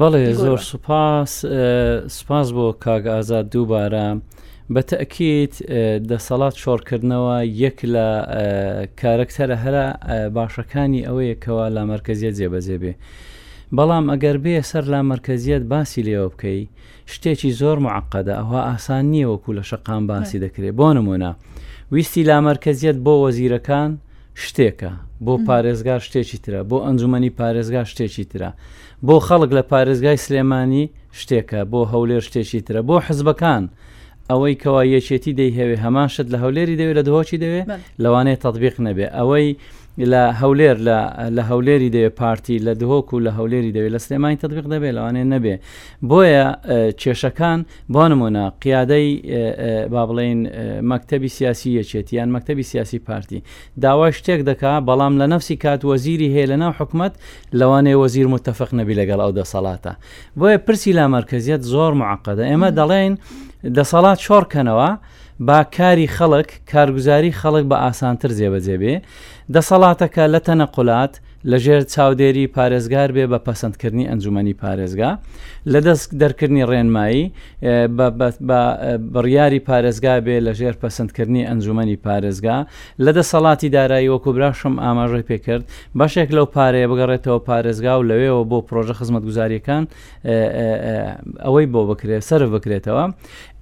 بەڵێ 0.00 0.32
زۆر 0.42 0.58
سوپاس 0.70 1.32
سوپاس 2.16 2.48
بۆ 2.54 2.72
کاگ 2.84 3.06
ئازاد 3.06 3.46
دووبارە. 3.52 4.06
بە 4.74 4.82
تەکییت 4.92 5.54
دەسەڵات 6.10 6.54
شۆڕکردنەوە 6.62 7.36
یەک 7.64 7.78
لە 7.94 8.06
کارکتەرە 9.00 9.56
هەرا 9.64 9.86
باشەکانی 10.36 11.00
ئەوەیەکەوە 11.08 11.64
لا 11.74 11.82
مەرکزیە 11.90 12.32
جێبەجێ 12.38 12.76
بێ. 12.82 12.92
بەڵام 13.76 14.06
ئەگەر 14.12 14.36
بێ 14.44 14.54
سەر 14.70 14.84
لا 14.92 15.00
مرکزیت 15.12 15.62
باسی 15.72 16.02
لێوە 16.06 16.28
بکەی 16.32 16.60
شتێکی 17.12 17.50
زۆر 17.60 17.78
معقەدە 17.86 18.34
ئەوها 18.40 18.60
ئاسان 18.68 19.04
نییە 19.12 19.28
وەکو 19.32 19.50
لە 19.58 19.62
شقام 19.70 20.02
باسی 20.10 20.38
دەکرێت 20.44 20.74
بۆ 20.80 20.88
نمونە 20.96 21.30
ویستی 21.92 22.22
لا 22.30 22.36
مرکزیت 22.48 22.96
بۆ 23.04 23.14
وەزیرەکان 23.24 23.90
شتێکە 24.44 24.92
بۆ 25.24 25.32
پارێزگار 25.46 26.00
شتێکی 26.06 26.38
ترە 26.44 26.60
بۆ 26.70 26.76
ئەنجومی 26.86 27.30
پارێزگا 27.38 27.82
شتێکی 27.92 28.24
ترە 28.32 28.50
بۆ 29.06 29.14
خەڵک 29.26 29.50
لە 29.56 29.62
پارێزگای 29.70 30.18
سلێمانی 30.26 30.84
شتێکە 31.20 31.60
بۆ 31.72 31.80
هەولێر 31.92 32.22
شتێکی 32.28 32.60
ترە 32.66 32.80
بۆ 32.88 32.96
حزبەکان. 33.06 33.64
ئەوەی 34.32 34.54
کەوا 34.64 34.82
یەکێتی 34.96 35.32
دەیهوێ 35.40 35.76
هەمان 35.84 36.08
شت 36.14 36.28
لە 36.32 36.38
هەولێری 36.44 36.76
دەوێت 36.80 36.96
لە 37.00 37.04
دهۆکی 37.08 37.36
دەوێت 37.44 37.66
لەوانەیە 38.02 38.38
تطببیق 38.44 38.76
نەبێ 38.86 39.06
ئەوەی 39.18 39.48
لە 40.12 40.22
هەولێر 40.40 40.76
لە 41.36 41.42
هەولێری 41.50 41.90
دەوێ 41.94 42.10
پارتی 42.20 42.56
لە 42.66 42.72
دهۆک 42.80 43.08
و 43.14 43.18
لە 43.26 43.30
هەولێری 43.38 43.72
دەوێت 43.76 43.92
لە 43.96 44.00
سلێمانی 44.06 44.36
تطببیق 44.42 44.66
دەبێ 44.74 44.90
لەوانێ 44.96 45.22
نەبێ 45.34 45.56
بۆیە 46.10 46.46
کێشەکان 47.00 47.60
بۆنممونە 47.94 48.44
قیادەی 48.62 49.06
با 49.92 50.02
بڵێن 50.08 50.40
مەکتتەبی 50.90 51.30
سیاسی 51.36 51.68
یەکێتی 51.80 52.12
یان 52.18 52.28
مەکتتەبی 52.36 52.62
سیاسی 52.70 52.98
پارتی 53.06 53.40
داوای 53.82 54.12
شتێک 54.18 54.40
دکا 54.50 54.72
بەڵام 54.88 55.14
لە 55.20 55.26
نفسی 55.34 55.56
کات 55.64 55.80
وەزیری 55.90 56.28
هەیە 56.34 56.46
لە 56.52 56.56
ناو 56.62 56.72
حکومت 56.78 57.12
لەوانێ 57.60 57.94
وەزیر 58.02 58.26
متتەفق 58.34 58.70
نەبی 58.80 58.94
لەگەڵ 59.00 59.20
ئەو 59.24 59.32
دەسەڵاتە 59.38 59.92
بۆیە 60.38 60.58
پرسی 60.66 60.92
لا 60.98 61.04
مرکزیت 61.16 61.62
زۆر 61.72 61.92
معقدە 62.02 62.42
ئێمە 62.50 62.70
دەڵێن 62.78 63.14
دەسەڵات 63.76 64.18
چۆڕکەنەوە 64.24 64.90
با 65.40 65.64
کاری 65.76 66.06
خەڵک 66.16 66.48
کارگوزاری 66.72 67.32
خەڵک 67.40 67.64
بە 67.70 67.76
ئاسانتر 67.84 68.30
زێبەجێبێ 68.38 68.94
دەسەڵاتەکە 69.54 70.24
لە 70.34 70.40
تەنەقلات 70.46 71.14
لەژێر 71.52 71.82
چاودێری 71.94 72.46
پارێزگار 72.56 73.08
بێ 73.16 73.24
بە 73.32 73.38
پەسەندکردنی 73.46 74.06
ئەنجومی 74.10 74.54
پارێزگا 74.62 75.10
لە 75.72 75.80
دەست 75.86 76.08
دەرکردنی 76.22 76.64
ڕێنمایی 76.70 77.24
بڕیاری 79.14 79.60
پارێزگا 79.68 80.14
بێ 80.26 80.36
لەژێر 80.46 80.74
پەسەندکردنی 80.82 81.42
ئەنجومی 81.50 81.96
پارێزگا 82.06 82.58
لە 83.04 83.10
دەسەڵاتی 83.18 83.68
دارایی 83.76 84.08
وەکوبراشم 84.14 84.74
ئاماژە 84.84 85.22
پێکرد 85.30 85.64
بەشێک 85.98 86.28
لەو 86.36 86.46
پارەیە 86.56 86.86
بگەڕێتەوە 86.92 87.40
پارێزگا 87.48 87.92
و 87.98 88.02
لەوێەوە 88.10 88.44
بۆ 88.50 88.58
پرۆژە 88.68 88.94
خزمەت 88.98 89.22
گوزاریەکان 89.28 89.82
ئەوەی 91.44 91.66
بۆ 91.72 91.80
بکرێت 91.90 92.22
سەر 92.30 92.40
بکرێتەوە 92.54 93.04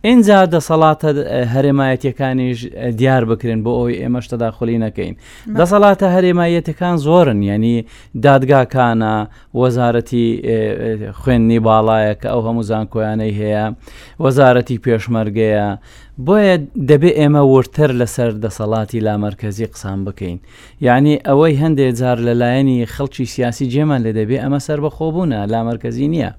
ئینجا 0.09 0.39
دەسەڵاتە 0.57 1.11
هەرێمایەتەکانیش 1.55 2.61
دیار 2.99 3.23
بکرێن 3.31 3.61
بۆ 3.65 3.71
ئەوی 3.79 3.97
ئێمەش 4.03 4.27
تەداخلی 4.33 4.79
نەکەین 4.85 5.15
دەسەڵاتە 5.61 6.07
هەرێمایەتەکان 6.17 6.97
زۆرن 7.07 7.41
ینی 7.51 7.77
دادگاکانە 8.27 9.15
وەزارەتی 9.61 10.27
خوێندنی 11.21 11.59
باڵایە 11.67 12.15
کە 12.21 12.29
ئەو 12.33 12.41
هەموو 12.47 12.69
زانکۆیانەی 12.71 13.33
هەیە 13.41 13.67
وەزارەتی 14.25 14.77
پێشمەرگەیە 14.85 15.69
بۆیە 16.27 16.57
دەبێت 16.91 17.15
ئێمە 17.21 17.43
ورتر 17.53 17.91
لەسەر 18.01 18.33
دەسەڵاتی 18.45 19.05
لامەرکزی 19.07 19.67
قسان 19.73 19.99
بکەین 20.07 20.39
یعنی 20.87 21.15
ئەوەی 21.29 21.55
هەندێک 21.63 21.93
جار 22.01 22.19
لەلایەنی 22.27 22.89
خەڵکی 22.95 23.27
سیاسی 23.35 23.65
جێمان 23.73 24.01
لە 24.07 24.11
دەبێت 24.19 24.43
ئەمە 24.45 24.61
سەر 24.67 24.79
بەخۆبوونە 24.85 25.41
لامەرکزی 25.53 26.09
نییە. 26.15 26.33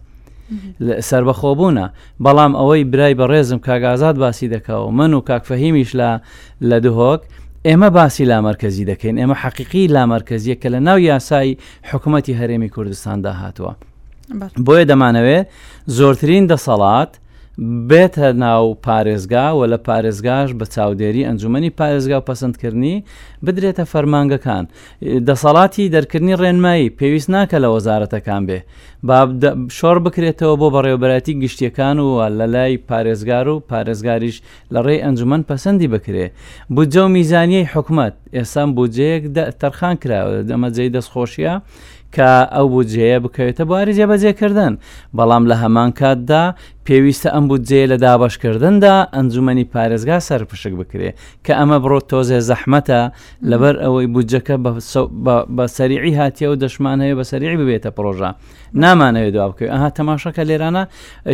سربەخۆبوونە 1.09 1.85
بەڵام 2.25 2.51
ئەوەی 2.59 2.83
برای 2.91 3.13
بە 3.19 3.25
ڕێزم 3.31 3.59
کاگازات 3.67 4.15
باسی 4.23 4.47
دەکەەوە 4.55 4.89
من 4.97 5.11
و 5.17 5.21
کاکفەهیمیش 5.29 5.91
لە 6.01 6.09
لە 6.69 6.77
دهۆک 6.85 7.21
ئێمە 7.67 7.89
باسی 7.97 8.25
لامەرکەزی 8.31 8.85
دەکەین 8.91 9.15
ئێمە 9.21 9.35
حەقیقی 9.43 9.87
لامەرکەزیە 9.95 10.55
کە 10.61 10.67
لە 10.73 10.79
ناو 10.87 10.97
یاسایی 10.99 11.57
حکوومەتتی 11.91 12.33
هەرێمی 12.39 12.69
کوردستاندا 12.75 13.33
هاتووە 13.41 13.73
بۆیە 14.65 14.85
دەمانەوێت 14.91 15.47
زۆرترین 15.97 16.45
دەسەڵات 16.51 17.11
بێتە 17.89 18.29
ناو 18.43 18.65
پارێزگاوە 18.85 19.65
لە 19.73 19.77
پارێزگاش 19.87 20.49
بە 20.59 20.65
چاودێری 20.75 21.27
ئەنجومی 21.27 21.69
پارێزگا 21.79 22.17
و 22.19 22.25
پەسەندکردنی 22.29 22.95
بدرێتە 23.45 23.83
فەرمانگەکان 23.93 24.65
دەسەڵاتی 25.27 25.91
دەرکردنی 25.95 26.35
ڕێنمایی 26.41 26.93
پێویست 26.99 27.29
ناکە 27.35 27.57
لە 27.63 27.69
وەزارەتەکان 27.75 28.41
بێ 28.47 28.59
شۆڕ 29.77 29.97
بکرێتەوە 30.05 30.55
بۆ 30.61 30.67
بەڕێوبەتی 30.75 31.33
گشتیەکان 31.43 31.97
و 32.05 32.07
لە 32.39 32.45
لای 32.53 32.77
پارێزگار 32.89 33.45
و 33.53 33.63
پارێزگاریش 33.71 34.37
لە 34.73 34.79
ڕێ 34.85 34.95
ئەنجومەن 35.05 35.41
پەسەندی 35.49 35.91
بکرێ 35.93 36.27
بودجە 36.75 37.01
و 37.05 37.13
میزانیەی 37.17 37.69
حکومت 37.73 38.13
ئێسام 38.37 38.69
بودجەیەک 38.77 39.23
تەرخان 39.61 39.95
کراوە 40.01 40.35
دەمەجێی 40.49 40.89
دەستخۆشیە 40.95 41.55
کە 42.15 42.29
ئەو 42.55 42.65
بودجەیە 42.73 43.17
بکەوێتە 43.25 43.63
بواری 43.69 43.93
جێبەجێکردن 43.97 44.73
بەڵام 45.17 45.43
لە 45.51 45.55
هەمان 45.63 45.89
کاتدا 45.99 46.43
پێویستە 46.87 47.29
ئەم 47.35 47.45
بودجێ 47.51 47.81
لە 47.91 47.97
دابشکردندا 48.03 48.93
ئەنجومی 49.15 49.65
پارێزگا 49.73 50.17
سەرپشک 50.27 50.73
بکرێ 50.81 51.09
کە 51.45 51.53
ئەمە 51.59 51.77
بڕۆ 51.83 51.99
تۆزێ 52.11 52.39
زەحمەتە 52.49 53.01
لەبەر 53.51 53.75
ئەوەی 53.83 54.07
بودجەکە 54.15 54.55
بە 55.55 55.65
سەریعی 55.77 56.13
هاتیە 56.19 56.47
و 56.51 56.55
دەشمان 56.63 56.97
هەیە 57.03 57.15
بە 57.19 57.23
سەریعی 57.31 57.57
ببێتە 57.61 57.89
پرۆژە 57.97 58.29
نامانەوێت 58.83 59.33
دوا 59.35 59.45
بکەوێت 59.51 59.71
ئەها 59.75 59.89
تەماشەکە 59.97 60.41
لێرانە 60.49 60.83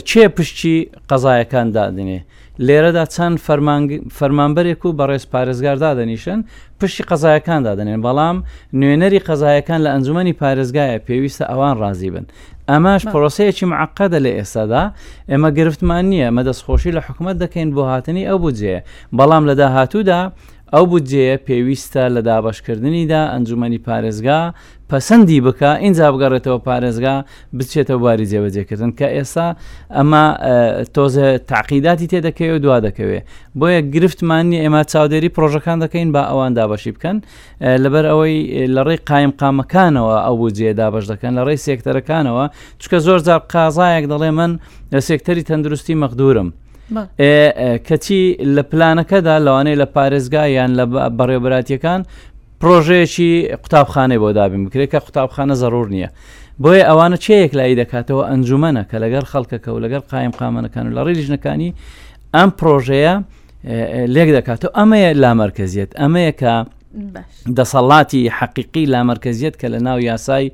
چێ 0.10 0.24
پشتی 0.36 0.76
قەزایەکان 1.10 1.68
دادنێ 1.76 2.20
لێرەدا 2.66 3.04
چەند 3.16 3.38
فەرمانبەرێک 4.18 4.82
و 4.86 4.96
بەڕێز 5.00 5.26
پارێزگار 5.32 5.78
دادەنیشن 5.86 6.40
پشتی 6.80 7.04
قەزایەکان 7.10 7.62
دادنێن 7.68 8.02
بەڵام 8.06 8.38
نوێنەری 8.80 9.20
قەزایەکان 9.28 9.80
لە 9.86 9.90
ئەنجومی 9.94 10.34
پارێزگایە 10.42 10.98
پێویستە 11.08 11.44
ئەوان 11.52 11.76
ڕازی 11.82 12.10
بن 12.14 12.26
ئەماش 12.70 13.04
پرۆسەیەکی 13.12 13.66
معقەدە 13.74 14.20
لە 14.26 14.32
ئێستادا 14.38 14.84
ئێمە 15.32 15.50
گرفتمان 15.58 16.04
نییە 16.12 16.30
مە 16.36 16.42
دەستخۆشی 16.48 16.96
لە 16.98 17.02
حکوومەت 17.08 17.38
دەکەین 17.44 17.70
بۆ 17.76 17.84
هاتنی 17.92 18.28
ئەو 18.30 18.38
بودجێ 18.44 18.78
بەڵام 19.18 19.44
لە 19.50 19.54
داهاتوودا 19.60 20.22
ئەو 20.74 20.84
بودجەیە 20.92 21.36
پێویستە 21.48 22.04
لە 22.16 22.22
دابشکردنیدا 22.30 23.22
ئەنجومی 23.34 23.80
پارێزگا 23.88 24.42
پەسەندی 24.92 25.40
بک 25.46 25.62
اینجا 25.84 26.06
بگەڕێتەوە 26.14 26.60
پارێزگا 26.68 27.16
بچێتە 27.58 27.96
باری 28.04 28.26
جێبەجێکردن 28.32 28.92
کە 29.00 29.08
ئێستا 29.18 29.48
ئەمە 29.98 30.26
تۆزە 30.96 31.28
تاقیداتی 31.52 32.08
تێدەکەوێت 32.12 32.56
و 32.56 32.60
دوا 32.66 32.78
دەکەوێت 32.88 33.24
بۆیە 33.60 33.80
گرفتمانی 33.94 34.58
ئێمە 34.64 34.82
چاودێری 34.92 35.30
پرۆژەکان 35.36 35.78
دەکەین 35.84 36.10
با 36.16 36.22
ئەوان 36.30 36.52
دابەشی 36.58 36.92
بکەن 36.96 37.18
لەبەر 37.84 38.06
ئەوەی 38.12 38.36
لە 38.76 38.82
ڕێی 38.88 39.00
قایم 39.10 39.32
قامەکانەوە 39.40 40.18
ئەو 40.26 40.42
جێ 40.58 40.72
دابش 40.80 41.06
دەکەن 41.12 41.32
لە 41.38 41.44
ڕێی 41.48 41.60
سێکتەرەکانەوە 41.66 42.46
چکە 42.82 42.98
زۆر 43.06 43.20
جار 43.28 43.42
قازایەک 43.54 44.06
دەڵێ 44.12 44.32
من 44.40 44.52
لە 44.94 45.00
سێکتەری 45.08 45.44
تەندروستی 45.50 45.96
مەخدورم. 46.04 46.50
کەچی 47.88 48.20
لە 48.56 48.64
پلانەکەدا 48.72 49.36
لەوانەیە 49.46 49.78
لە 49.82 49.88
پارێزگایان 49.96 50.72
لە 50.80 50.84
بەڕێبراتیەکان 51.18 52.02
پرۆژەیەکی 52.62 53.56
قوتابخانەی 53.64 54.18
بۆ 54.24 54.30
دابین 54.36 54.70
بکرێت 54.70 54.90
کە 54.92 55.00
قوتابخانە 55.06 55.56
زەرور 55.62 55.88
نییە 55.94 56.10
بۆیە 56.64 56.86
ئەوانە 56.90 57.18
چەیەک 57.26 57.52
لای 57.60 57.76
دەکاتەوە 57.84 58.24
ئەنجومەنە 58.30 58.84
کە 58.92 58.98
لەگەر 59.04 59.26
خەڵکەکە 59.32 59.70
و 59.72 59.80
لەگەر 59.86 60.02
قایم 60.12 60.32
قامەنەکان 60.40 60.86
و 60.88 60.94
لە 60.98 61.02
ڕێژنەکانی 61.08 61.72
ئەم 62.36 62.50
پرۆژەیە 62.60 63.16
لێک 64.16 64.30
دەکاتەوە 64.38 64.72
ئەمەیە 64.80 65.10
لامەرکزیت 65.24 65.92
ئەمەیە 66.02 66.34
کە 66.42 66.54
دەسەڵاتی 67.58 68.22
حەقیقی 68.38 68.86
لامەرکزیت 68.94 69.56
کە 69.62 69.68
لە 69.74 69.80
ناو 69.88 70.00
یاسای 70.00 70.52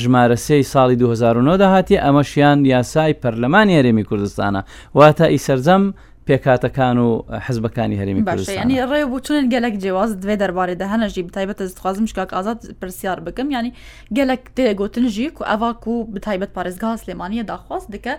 ژمارەسەی 0.00 0.62
ساڵی 0.72 0.96
2009 0.98 1.56
داهاتی 1.56 1.96
ئەمەشیان 2.00 2.58
یاسای 2.74 3.12
پەرلەمان 3.22 3.68
یاێمی 3.76 4.04
کوردستانە 4.10 4.62
واتە 4.98 5.20
ئیسەررجەم 5.34 5.82
پێکاتەکان 6.28 6.98
و 6.98 7.08
حزبەکانی 7.46 7.96
هەرمی 8.00 8.22
باشنی 8.28 8.80
ڕێ 8.90 9.00
بچونن 9.14 9.46
گەلک 9.54 9.74
جیاز 9.82 10.10
دوێ 10.22 10.34
دەربارەی 10.42 10.78
دەهەنەژی 10.82 11.22
بتایبەت 11.28 11.58
دەخوازم 11.74 12.04
شکاک 12.10 12.30
ئازاد 12.36 12.58
پرسیار 12.80 13.18
بکەم 13.26 13.48
ینی 13.56 13.72
گەلک 14.16 14.42
تێگوتنژی 14.56 15.28
و 15.40 15.44
ئەواک 15.50 15.80
و 15.88 15.94
بتایبەت 16.14 16.50
پارێزگا 16.56 16.90
سلێمانە 17.02 17.42
داخواست 17.52 17.86
دکە 17.94 18.14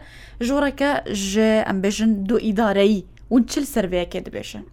ژۆرەکە 0.47 0.91
ژێ 1.31 1.53
ئەمبێژن 1.67 2.11
دو 2.29 2.37
ئیدارایی 2.45 2.99
و 3.31 3.35
چل 3.49 3.63
سەرەیەکێ 3.73 4.19
دەبێژن 4.27 4.65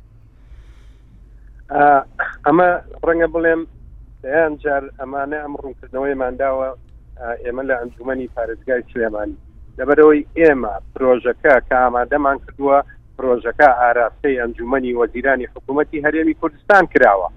ئەمە 2.46 2.68
ڕەنگە 3.06 3.28
بڵێم 3.34 3.62
دەیان 4.22 4.52
جار 4.62 4.84
ئەمانە 5.00 5.38
ئەم 5.44 5.54
ڕوونکردنەوەی 5.60 6.14
ماداوە 6.22 6.68
ئێمە 7.44 7.62
لە 7.68 7.74
ئەنجومی 7.80 8.28
پارێزگای 8.36 8.82
سلێمانی 8.92 9.36
لەبەرەوەی 9.78 10.20
ئێمە 10.40 10.74
پرۆژەکە 10.94 11.54
کە 11.68 11.76
ئامادەمان 11.84 12.36
کردووە 12.44 12.78
پرۆژەکە 13.18 13.68
ئاراستەی 13.82 14.40
ئەنجومی 14.40 14.94
وەزیرانی 15.00 15.48
حکوومەتتی 15.54 16.04
هەرێمی 16.06 16.34
کوردستان 16.40 16.84
کراوە 16.92 17.28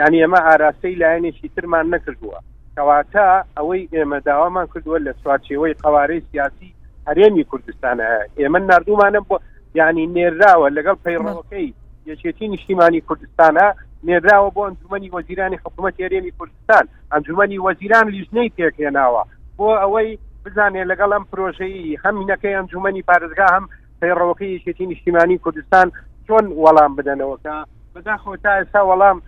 یعنی 0.00 0.22
ئەمە 0.24 0.40
ئاراستەی 0.48 0.98
لایەنێکی 1.02 1.48
ترمان 1.56 1.86
نەکردووە 1.94 2.38
کەواتە 2.76 3.26
ئەوەی 3.58 3.88
ئێمە 3.94 4.18
داوامان 4.26 4.66
کردووە 4.72 4.98
لە 5.06 5.12
سوارچێەوەی 5.22 5.78
قوارەی 5.84 6.22
سیاسی 6.30 6.70
هەرێمی 7.08 7.44
کوردستانە 7.50 8.08
ئێمە 8.40 8.60
نردومانە 8.70 9.20
بۆ 9.28 9.36
ینی 9.78 10.06
نێراوە 10.16 10.68
لەگەڵ 10.76 10.96
پەیڕەوەەکەی 11.04 11.68
یەکێتی 12.10 12.48
نیشتیمانی 12.54 13.00
کوردستانە 13.08 13.66
نێراوە 14.08 14.50
بۆ 14.54 14.62
ئەنجومی 14.66 15.10
وەزیرانی 15.16 15.58
حکوومەت 15.64 15.96
هەرێمی 16.04 16.32
کوردستان 16.38 16.84
ئەنجومی 17.12 17.58
وەزیران 17.66 18.06
لیژنەی 18.14 18.52
پێکێناوە 18.56 19.22
بۆ 19.58 19.66
ئەوەی 19.82 20.10
بزانێ 20.44 20.84
لەگەڵ 20.90 21.10
ئەم 21.14 21.24
پرۆژەی 21.30 21.98
هەمینەکەی 22.04 22.56
ئەنجومی 22.56 23.02
پارێزگا 23.08 23.46
هەم 23.54 23.64
سەیڕەوەەکەی 24.04 24.42
یشێتی 24.56 24.86
نیشتیمانی 24.90 25.38
کوردستان 25.44 25.88
چۆن 26.26 26.44
وەڵام 26.62 26.92
بدەنەوەکە 26.98 27.56
بەداخۆ 27.94 28.32
تا 28.44 28.50
ئێستا 28.58 28.80
وەڵام 28.90 29.18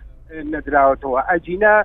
نەدراوتەوە 0.53 1.19
ئەجینا 1.29 1.75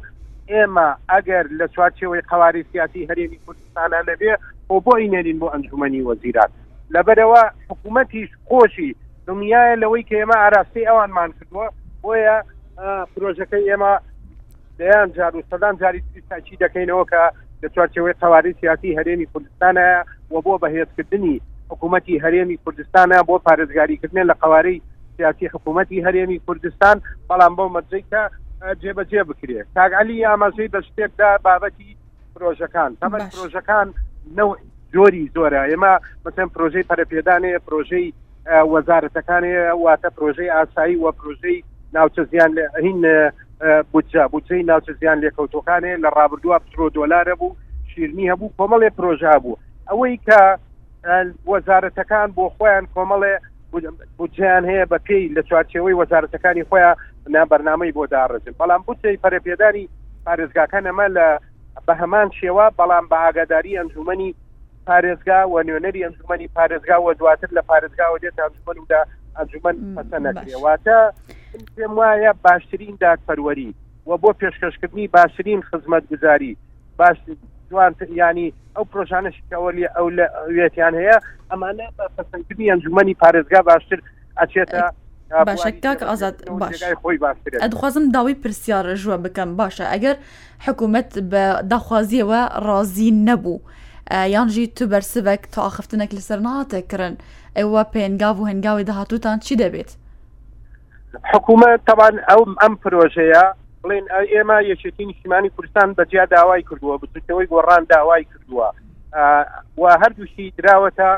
ئێمە 0.52 0.88
ئەگەر 1.12 1.44
لە 1.58 1.66
چوارچەوەی 1.74 2.26
قواری 2.30 2.62
سیاسی 2.72 3.08
هەرێمی 3.10 3.38
کوردستانە 3.44 3.98
لەبێ 4.08 4.34
بۆ 4.68 4.76
بۆ 4.84 4.92
ئینێنین 5.02 5.38
بۆ 5.40 5.48
ئەنجومنی 5.52 6.02
وەزیرات 6.08 6.50
لەبەرەوە 6.94 7.42
حکوومەتیش 7.68 8.30
خۆشی 8.48 8.88
دنیاە 9.26 9.74
لەوەی 9.82 10.04
کە 10.08 10.14
ئێمە 10.20 10.36
ئاراستی 10.42 10.88
ئەوانمان 10.88 11.30
کردووە 11.36 11.66
بۆیە 12.02 12.36
پرۆژەکەی 13.12 13.68
ئێمە 13.70 13.92
دەیان 14.78 15.08
جار 15.16 15.32
و 15.36 15.42
سەدان 15.50 15.74
جاری 15.82 16.00
تاچی 16.30 16.56
دەکەینەوە 16.64 17.04
کە 17.12 17.22
لە 17.62 17.68
چوارچەوەی 17.74 18.18
قواری 18.22 18.56
سیاسی 18.60 18.96
هەرێمی 18.98 19.26
کوردستانە 19.32 19.88
و 20.32 20.34
بۆ 20.44 20.52
بەهێزکردنی 20.62 21.38
حکوومەتتی 21.72 22.16
هەرێمی 22.24 22.56
کوردستانە 22.64 23.18
بۆ 23.28 23.34
پارێزگاریکردن 23.46 24.24
لە 24.30 24.34
قوارەی 24.42 24.78
سیاسی 25.16 25.46
حکوومەتتی 25.54 26.04
هەرێمی 26.06 26.38
کوردستان 26.46 26.96
بەڵام 27.28 27.52
بۆ 27.58 27.64
مەجیکە 27.76 28.22
جێبەجێ 28.82 29.22
بکرێت 29.30 29.66
تاگعلی 29.76 30.24
ئاماژەی 30.30 30.68
بە 30.74 30.80
شتێکدا 30.88 31.30
بابەتی 31.46 31.90
پرۆژەکان 32.36 32.90
تەمە 33.00 33.18
پرۆژەکان 33.32 33.86
نەوە 34.38 34.54
جۆری 34.94 35.30
زۆرە 35.34 35.62
ئێمە 35.70 35.92
مثل 36.26 36.46
پرۆژەی 36.54 36.88
پەرەپێدانەیە 36.90 37.60
پرۆژەی 37.66 38.06
وەزارەتەکانی 38.72 39.52
واتە 39.84 40.08
پرۆژەی 40.16 40.52
ئاسایی 40.56 41.00
وە 41.02 41.10
پرۆژەی 41.18 41.58
ناوچە 41.94 42.22
زیان 42.30 42.52
هین 42.84 43.00
بودجا 43.92 44.24
بودجەی 44.32 44.62
ناوچە 44.70 44.92
زیان 45.00 45.18
لێکەوتەکانێ 45.24 45.92
لە 46.04 46.08
ڕابردووە 46.16 46.56
پترۆ 46.64 46.86
دۆلارە 46.98 47.34
بوو 47.40 47.56
شیرنی 47.94 48.30
هەبوو 48.32 48.54
کۆمەڵێ 48.58 48.90
پرۆژا 48.98 49.34
بوو 49.42 49.58
ئەوەی 49.88 50.16
کە 50.26 50.40
وەزارەتەکان 51.52 52.28
بۆ 52.36 52.44
خۆیان 52.56 52.84
کۆمەڵێ 52.94 53.34
بودجیان 54.18 54.64
هەیە 54.70 54.84
بەپی 54.92 55.32
لە 55.36 55.42
چوارچەوەی 55.48 55.98
وەزارەتەکانی 56.00 56.66
خۆیان 56.70 56.96
نابەرنامەی 57.36 57.92
بۆ 57.96 58.04
داڕزم 58.14 58.54
بەڵام 58.60 58.82
بودجەی 58.86 59.20
پەرەپێدانی 59.24 59.90
پارێزگاکە 60.26 60.78
نەمە 60.86 61.06
لە 61.16 61.26
بە 61.86 61.94
هەمان 62.00 62.28
شێوە 62.38 62.64
بەڵام 62.78 63.04
بە 63.10 63.16
ئاگاداری 63.24 63.76
ئەنجومنی 63.78 64.30
پارێزگا 64.86 65.40
و 65.50 65.54
نوێنەری 65.68 66.04
ئەنجومنی 66.04 66.48
پارێزگا 66.56 66.96
و 67.02 67.14
دواتر 67.20 67.50
لە 67.56 67.62
پارێزگاوە 67.70 68.16
دێت 68.22 68.36
ئەنجومدا 68.40 69.00
ئەنجومەن 69.36 69.76
پەسە 69.94 70.18
نەکرێواتە 70.26 70.98
پێم 71.74 71.92
وایە 71.98 72.32
باشترین 72.46 72.96
دادپەروەری 73.02 73.70
و 74.08 74.10
بۆ 74.22 74.30
پێشکەشکردنی 74.40 75.06
باشترین 75.16 75.60
خزمەت 75.70 76.04
گوزاری 76.10 76.56
باش 76.98 77.16
دوان 77.72 77.94
ینی 78.08 78.52
ئەو 78.76 78.84
پرۆژانشەوەلی 78.92 79.88
ئەو 79.96 80.06
لە 80.16 80.26
وێتیان 80.56 80.94
هەیە 81.00 81.16
ئەمانە 81.50 81.86
بەسەنگنی 82.16 82.70
ئەنجومی 82.70 83.14
پارێزگا 83.22 83.60
باشتر 83.68 83.98
ئەچێتە 84.40 84.82
باشەکتاک 85.48 85.98
ئازاد 86.10 86.36
باش 86.62 86.80
ئەدخوازم 87.64 88.04
داوای 88.14 88.36
پرسیارە 88.42 88.94
ژوە 89.02 89.16
بکەم 89.24 89.50
باشە 89.60 89.84
ئەگەر 89.92 90.16
حکوومەت 90.66 91.10
بە 91.32 91.44
داخوازیەوە 91.72 92.40
ڕازی 92.66 93.10
نەبوو. 93.28 93.60
یانژی 94.34 94.66
تو 94.76 94.84
بەرسبک 94.92 95.42
تا 95.52 95.60
ئاخفتنێک 95.70 96.10
لەسەر 96.16 96.38
ناتێکردن 96.48 97.14
ئێوە 97.58 97.82
پێنگاو 97.94 98.36
و 98.40 98.48
هەنگاوی 98.50 98.84
داهاتوتان 98.88 99.38
چی 99.46 99.54
دەبێت؟ 99.62 99.90
حکوومەت 101.32 101.80
تاوان 101.88 102.14
ئەو 102.30 102.42
ئەم 102.62 102.74
پرۆژەیە 102.82 103.44
بڵێن 103.82 104.04
ئێمە 104.32 104.56
یەکێتی 104.72 105.04
نیشتیمانی 105.08 105.50
کوردستان 105.56 105.88
بەجیا 105.98 106.24
داوای 106.36 106.62
کردووە 106.68 106.96
بچەوەی 107.02 107.46
گۆڕان 107.52 107.82
داوای 107.90 108.24
کردووە 108.32 108.68
و 109.80 109.82
هەردووشی 110.02 110.46
دراوەتە 110.58 111.10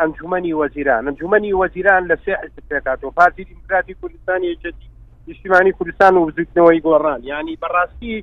ئەنجومنی 0.00 0.52
وەزیران 0.60 1.02
ئەنجومنی 1.08 1.56
وەزیران 1.62 2.02
لە 2.10 2.16
سێ 2.24 2.32
حکاتەوە 2.76 3.12
پارتی 3.18 3.44
دیموکراتی 3.50 3.94
کوردستان 4.00 4.40
یەکێتی 4.50 4.86
نیشتیمانی 5.28 5.72
کوردستان 5.78 6.14
و 6.16 6.26
وزیکنەوەی 6.28 6.80
گۆڕان 6.88 7.20
ینی 7.30 7.54
بەڕاستی 7.62 8.16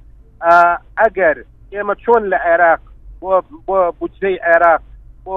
ئەگەر 1.01 1.37
ئێمە 1.73 1.95
چۆن 2.03 2.23
لە 2.31 2.37
عێراق 2.49 2.81
بۆ 3.65 3.75
بودجەی 3.99 4.39
عێراق 4.49 4.81
بۆ 5.25 5.35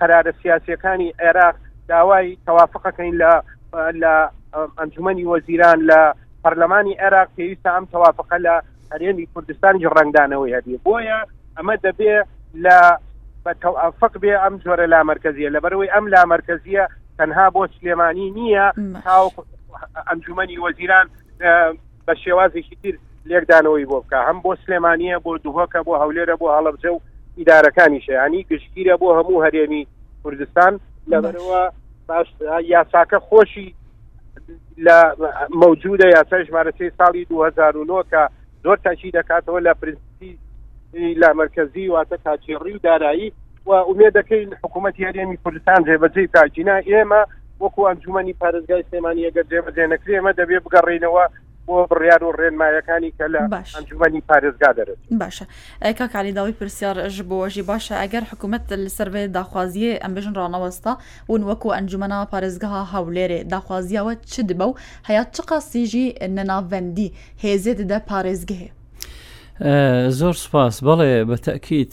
قرارە 0.00 0.32
سیاسەکانی 0.42 1.10
عێراق 1.22 1.54
داوای 1.88 2.38
تەوافقەکەین 2.46 3.14
لە 3.22 3.32
لە 4.02 4.12
ئەنجومنی 4.78 5.28
وەزیران 5.32 5.80
لە 5.90 6.00
پەرلەمانی 6.44 6.98
عێراق 7.02 7.28
پێویستە 7.36 7.70
ئەم 7.76 7.84
تەوافقە 7.92 8.36
لە 8.46 8.54
هەرێنی 8.92 9.28
کوردستانی 9.34 9.86
ڕنگدانەوەی 9.96 10.54
هەبێ 10.56 10.76
بۆیە 10.86 11.18
ئەمە 11.56 11.74
دەبێ 11.86 12.16
لە 12.64 12.78
بەتەوافق 13.44 14.12
بێ 14.22 14.34
ئەم 14.42 14.54
جۆرە 14.64 14.86
لا 14.94 15.00
مرکزیە 15.10 15.48
لەبەرەوەی 15.56 15.92
ئەم 15.94 16.04
لا 16.14 16.22
مرکزیە 16.34 16.84
تەنها 17.18 17.46
بۆ 17.54 17.60
سلێمانی 17.76 18.26
نییە 18.38 18.66
تاو 19.06 19.24
ئەنجومی 20.08 20.58
وەزیران 20.64 21.06
بە 22.06 22.12
شێوازێکی 22.24 22.76
تر 22.82 22.94
لێکدانەوەی 23.28 23.88
بۆ 23.90 23.98
بکە 24.04 24.18
هەم 24.28 24.38
بۆ 24.44 24.50
سلێمانە 24.62 25.16
بۆ 25.24 25.30
دوهۆکە 25.44 25.80
بۆ 25.86 25.92
هەولێرە 26.02 26.34
بۆ 26.40 26.46
هەڵبجە 26.56 26.90
و 26.94 27.00
ئیدارەکانی 27.38 28.00
شیانی 28.06 28.40
گشتگیرە 28.50 28.94
بۆ 29.02 29.08
هەموو 29.18 29.44
هەرێمی 29.44 29.82
کوردستان 30.22 30.72
لەبەرەوە 31.10 31.62
باش 32.08 32.28
یاساکە 32.72 33.18
خۆشی 33.28 33.68
لە 34.86 34.98
مەوجودە 35.62 36.06
یاسای 36.16 36.46
ژمارە 36.48 36.72
سێ 36.78 36.86
ساڵی 36.98 37.24
2009 37.28 38.00
کە 38.12 38.22
زۆر 38.64 38.76
تاشی 38.84 39.12
دەکاتەوە 39.18 39.60
لە 39.66 39.72
پرسی 39.80 40.32
لە 41.22 41.28
مرکزی 41.38 41.90
واتە 41.94 42.16
کاچێڕی 42.26 42.74
و 42.76 42.82
دارایی 42.86 43.28
و 43.66 43.70
ئومێ 43.88 44.08
دەکەین 44.18 44.50
حکوومەت 44.62 44.96
یاریێمی 45.04 45.38
کوردستان 45.42 45.80
جێبەجێ 45.88 46.22
تاجینا 46.34 46.76
ئێمە 46.90 47.22
وەکو 47.62 47.86
ئەنجومی 47.88 48.38
پارێزگای 48.42 48.86
سلێمانی 48.88 49.26
ئەگەر 49.28 49.46
جێبەجێ 49.52 49.84
نەکرێمە 49.94 50.30
دەبێ 50.40 50.58
بگەڕێنەوە 50.64 51.24
بۆ 51.68 51.76
بڕیار 51.90 52.20
و 52.24 52.30
ڕێنمایەکانی 52.40 53.10
کە 53.18 53.26
لە 53.34 53.40
ئەنجومی 53.74 54.22
پارێزگا 54.28 54.70
دەرێت 54.78 54.98
باشە 55.20 55.44
ئەکە 55.84 56.06
کالیداوی 56.14 56.56
پرسیار 56.58 56.96
ژ 57.14 57.16
بۆژی 57.30 57.66
باشە 57.70 57.94
ئەگەر 58.02 58.24
حکوومەت 58.30 58.64
لەسەرێ 58.84 59.24
داخوازیە 59.36 60.00
ئەمبژن 60.02 60.34
ڕانەوەستا 60.40 60.92
ون 61.32 61.42
وەکو 61.48 61.74
ئەنجومنا 61.76 62.20
پارێزگەها 62.32 62.82
هاولێرێ 62.92 63.40
داخوازیەوە 63.52 64.12
چ 64.30 64.34
دبە 64.48 64.66
و 64.68 64.78
هەیە 65.08 65.22
چ 65.34 65.36
قاسیژی 65.48 66.06
نەناوەندی 66.36 67.14
هێزێ 67.42 67.72
دەدە 67.80 67.98
پارێزگەهەیە 68.10 68.72
زۆر 70.08 70.34
سپاس 70.34 70.82
بەڵێ 70.84 71.24
بە 71.30 71.36
تەکییت 71.46 71.92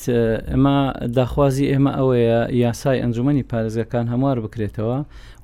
ئەمە 0.51 0.79
داخوازی 1.17 1.69
ئێمە 1.71 1.91
ئەوەیە 1.99 2.39
یاسای 2.65 3.01
ئەنجومی 3.01 3.45
پارێزگەکان 3.51 4.05
هەموار 4.13 4.37
بکرێتەوە 4.43 4.97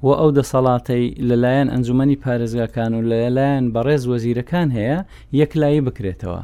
و 0.06 0.08
ئەو 0.20 0.30
دەسەڵاتەی 0.38 1.06
لەلایەن 1.30 1.68
ئەنجومی 1.74 2.18
پارێزگاکان 2.24 2.92
و 2.96 3.00
لەلایەن 3.10 3.66
بەڕێز 3.76 4.04
وەزیرەکان 4.12 4.68
هەیە 4.78 5.00
یەکلایی 5.42 5.82
بکرێتەوە 5.88 6.42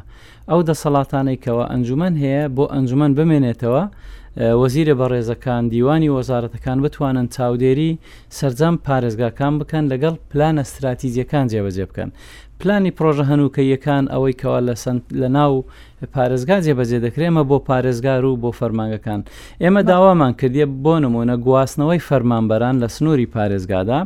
ئەو 0.50 0.60
دەسەڵاتانەی 0.70 1.38
کەەوە 1.44 1.64
ئەنجومەن 1.72 2.14
هەیە 2.22 2.42
بۆ 2.56 2.64
ئەنجومەن 2.74 3.12
بمێنێتەوە 3.18 3.82
وەزیرە 4.62 4.94
بەڕێزەکان 5.00 5.62
دیوانی 5.72 6.10
وەزارەتەکان 6.18 6.78
بتوانن 6.84 7.26
چاودێری 7.34 7.92
سەرجام 8.38 8.74
پارێزگاکان 8.86 9.54
بکەن 9.60 9.84
لەگەڵ 9.92 10.14
پلانە 10.30 10.62
استراتیزیەکان 10.66 11.46
جێبەجێ 11.52 11.84
بکەن 11.90 12.10
پلانی 12.60 12.90
پرۆژە 12.98 13.24
هەنووکە 13.30 13.62
یەکان 13.74 14.04
ئەوەی 14.12 14.38
کەوا 14.40 14.60
لە 15.20 15.28
ناو 15.36 15.54
پارێزگا 16.14 16.58
جێبەجێ 16.66 16.98
دەکرێمە 17.06 17.42
بۆ 17.50 17.58
پارێزگار 17.68 18.24
و 18.24 18.32
بۆ 18.42 18.50
فەرمانگەکان 18.58 19.20
ئێمە 19.62 19.82
داوامان 19.90 20.32
کردیە 20.40 20.66
بۆ 20.84 20.94
نمونە 21.04 21.36
گواستنەوەی 21.46 22.00
فەرمانبەران 22.08 22.76
لە 22.82 22.88
سنووری 22.96 23.28
پارێزگادا 23.36 24.00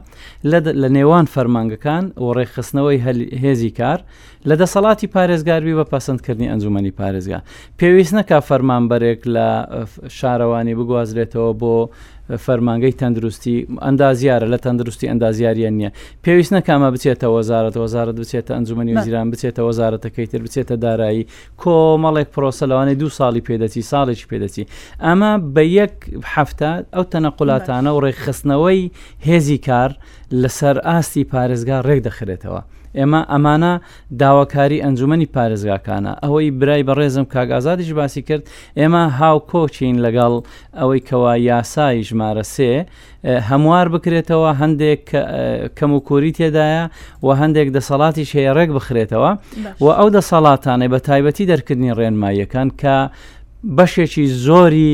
لە 0.82 0.88
نێوان 0.96 1.26
فەرمانگەکان 1.34 2.04
و 2.24 2.26
ڕێخستنەوەی 2.38 2.98
هێزی 3.42 3.70
کار 3.78 3.98
لە 4.48 4.54
دەسەڵاتی 4.62 5.08
پارێزگاروی 5.14 5.74
بە 5.80 5.84
پەسەندکردنی 5.92 6.50
ئەنجومی 6.50 6.92
پارێزگا 7.00 7.40
پێویست 7.78 8.12
نەکا 8.18 8.38
فەرمانبەرێک 8.48 9.20
لە 9.34 9.48
شارەوانی 10.18 10.74
بگوازرێتەوە 10.80 11.52
بۆ 11.60 11.74
فەرمانگەی 12.46 12.94
تەندروستی 13.00 13.56
ئەندازیارە 13.86 14.46
لە 14.54 14.58
تەندروستی 14.64 15.06
ئەندازیاریان 15.10 15.74
نییە 15.80 15.90
پێویست 16.24 16.52
نەکامە 16.56 16.88
بچێتە 16.94 17.26
وەزارەت 17.36 17.76
وەزارت 17.84 18.16
بچێتە 18.22 18.52
ئەنجومی 18.56 18.94
زیران 19.04 19.26
بچێتە 19.32 19.62
وەزارەتەکەی 19.68 20.26
تر 20.32 20.40
بچێتە 20.46 20.74
دارایی 20.84 21.24
کۆ 21.62 21.77
کۆمەڵێک 21.78 22.28
پرۆسەلەوانی 22.34 22.96
دو 23.02 23.08
ساڵی 23.18 23.42
پێدەچی 23.48 23.82
ساڵێکی 23.92 24.26
پێدەچی 24.30 24.64
ئەمە 25.06 25.32
بە 25.54 25.62
یەک 25.78 25.94
هەفتە 26.34 26.70
ئەو 26.94 27.04
تەنەقلاتانە 27.12 27.90
و 27.92 28.02
ڕێکخستنەوەی 28.04 28.90
هێزی 29.28 29.58
کار 29.66 29.90
لەسەر 30.42 30.76
ئاستی 30.88 31.24
پارێزگا 31.32 31.78
ڕێک 31.88 32.00
دەخرێتەوە 32.08 32.60
ئێمە 32.96 33.20
ئەمانە 33.32 33.72
داواکاری 34.22 34.82
ئەنجومی 34.84 35.28
پارێزگاکانە 35.34 36.12
ئەوەی 36.24 36.46
برای 36.60 36.82
بە 36.88 36.92
ڕێزم 36.98 37.26
کاگازادیش 37.34 37.90
باسی 37.98 38.22
کرد 38.28 38.44
ئێمە 38.80 39.02
هاو 39.18 39.36
کۆچین 39.52 39.96
لەگەڵ 40.04 40.32
ئەوەی 40.80 41.00
کەوا 41.08 41.34
یاسایی 41.50 42.04
ژمارە 42.08 42.44
سێ 42.54 42.70
هەموار 43.50 43.86
بکرێتەوە 43.94 44.50
هەندێک 44.60 45.02
کەم 45.78 45.90
و 45.96 46.00
کوری 46.08 46.32
تێدایە 46.38 46.84
و 47.24 47.28
هەندێک 47.40 47.68
دەسەڵاتی 47.76 48.24
شەیە 48.32 48.52
ڕێک 48.58 48.70
بخرێتەوە 48.76 49.30
و 49.84 49.88
ئەو 49.98 50.08
دەسەڵاتانەی 50.16 50.90
بە 50.92 50.98
تایبەتی 51.08 51.48
دەرکردنی 51.50 51.96
ڕێنماییەکان 51.98 52.68
کە 52.80 52.96
بەشێکی 53.76 54.26
زۆری 54.46 54.90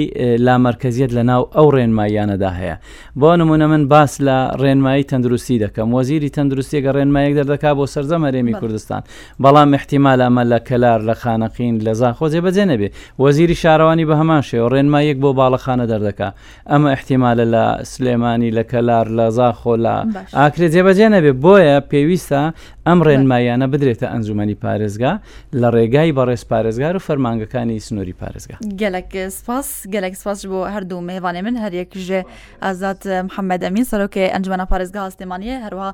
لامەرکزیت 0.46 1.10
لە 1.16 1.22
ناو 1.30 1.42
ئەو 1.56 1.66
ڕێنمایانەدا 1.74 2.50
هەیە 2.60 2.76
بۆ 3.18 3.36
نمونە 3.36 3.66
من 3.68 3.88
باس 3.88 4.20
لە 4.22 4.38
ڕێنمایی 4.60 5.04
تەندروستی 5.10 5.58
دەکەم 5.64 5.88
وەزیری 5.96 6.30
تەندروستیگە 6.36 6.90
ڕێنمایەک 6.96 7.34
دەردەکا 7.38 7.70
بۆ 7.78 7.86
سەرزەمەرێمی 7.94 8.54
کوردستان 8.60 9.02
بەڵام 9.42 9.70
احتیمال 9.74 10.20
ئەمە 10.26 10.44
لە 10.52 10.58
کەلار 10.70 11.00
لە 11.08 11.14
خانەقین 11.22 11.76
لە 11.86 11.92
زانخۆزێ 12.00 12.40
بەجێ 12.46 12.64
نەبێ 12.72 12.88
وەزیری 13.22 13.54
شارەوانی 13.62 14.04
بە 14.08 14.14
هەمان 14.20 14.42
شێوە 14.48 14.68
ڕێنمایەک 14.74 15.18
بۆ 15.24 15.30
باڵەخانە 15.38 15.86
دەردەکا 15.92 16.28
ئەمە 16.70 16.88
احتیمالە 16.96 17.46
لە 17.54 17.64
سلێمانی 17.92 18.50
لە 18.56 18.62
کەلار 18.72 19.06
لە 19.18 19.26
زاخۆ 19.38 19.74
لە 19.84 19.94
ئاکرێ 20.38 20.68
جێبەجێ 20.74 21.08
نەبێ 21.14 21.32
بۆیە 21.44 21.76
پێویستە 21.90 22.42
ئەم 22.86 22.98
ڕێنمایانە 23.06 23.66
بدرێتە 23.72 24.06
ئەنجومی 24.12 24.54
پارێزگا 24.64 25.12
لە 25.60 25.68
ڕێگای 25.76 26.14
بەڕێز 26.16 26.42
پارێزگار 26.50 26.94
و 26.96 27.00
فەرمانگەکانی 27.08 27.80
سنووری 27.86 28.14
پارێزگا 28.20 28.53
بکە 28.54 28.74
گەلک 28.80 29.10
سپاس 29.38 29.68
گەلک 29.94 30.14
سپاس 30.20 30.38
بۆ 30.50 30.60
هەردوو 30.74 31.04
میێوانێ 31.08 31.40
من 31.46 31.54
هەریەکژێ 31.64 32.20
ئازاد 32.64 33.00
آه، 33.08 33.22
محەممەد 33.28 33.62
ئەمین 33.66 33.84
سەرۆکێ 33.90 34.24
ئەنجمەە 34.34 34.66
پارێزگا 34.70 35.00
هەستێمانە 35.08 35.56
هەروە 35.66 35.88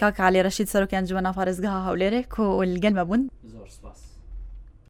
کاکە 0.00 0.22
آه، 0.22 0.28
علی 0.28 0.42
ڕەشید 0.46 0.68
سەرۆکی 0.72 0.96
ئەنجمەە 0.98 1.32
پارێزگا 1.38 1.70
هەولێرێک 1.88 2.32
و 2.38 2.60
گەلمە 2.84 3.04
بوون 3.08 3.22
زۆر 3.52 3.68
سپاس. 3.76 4.01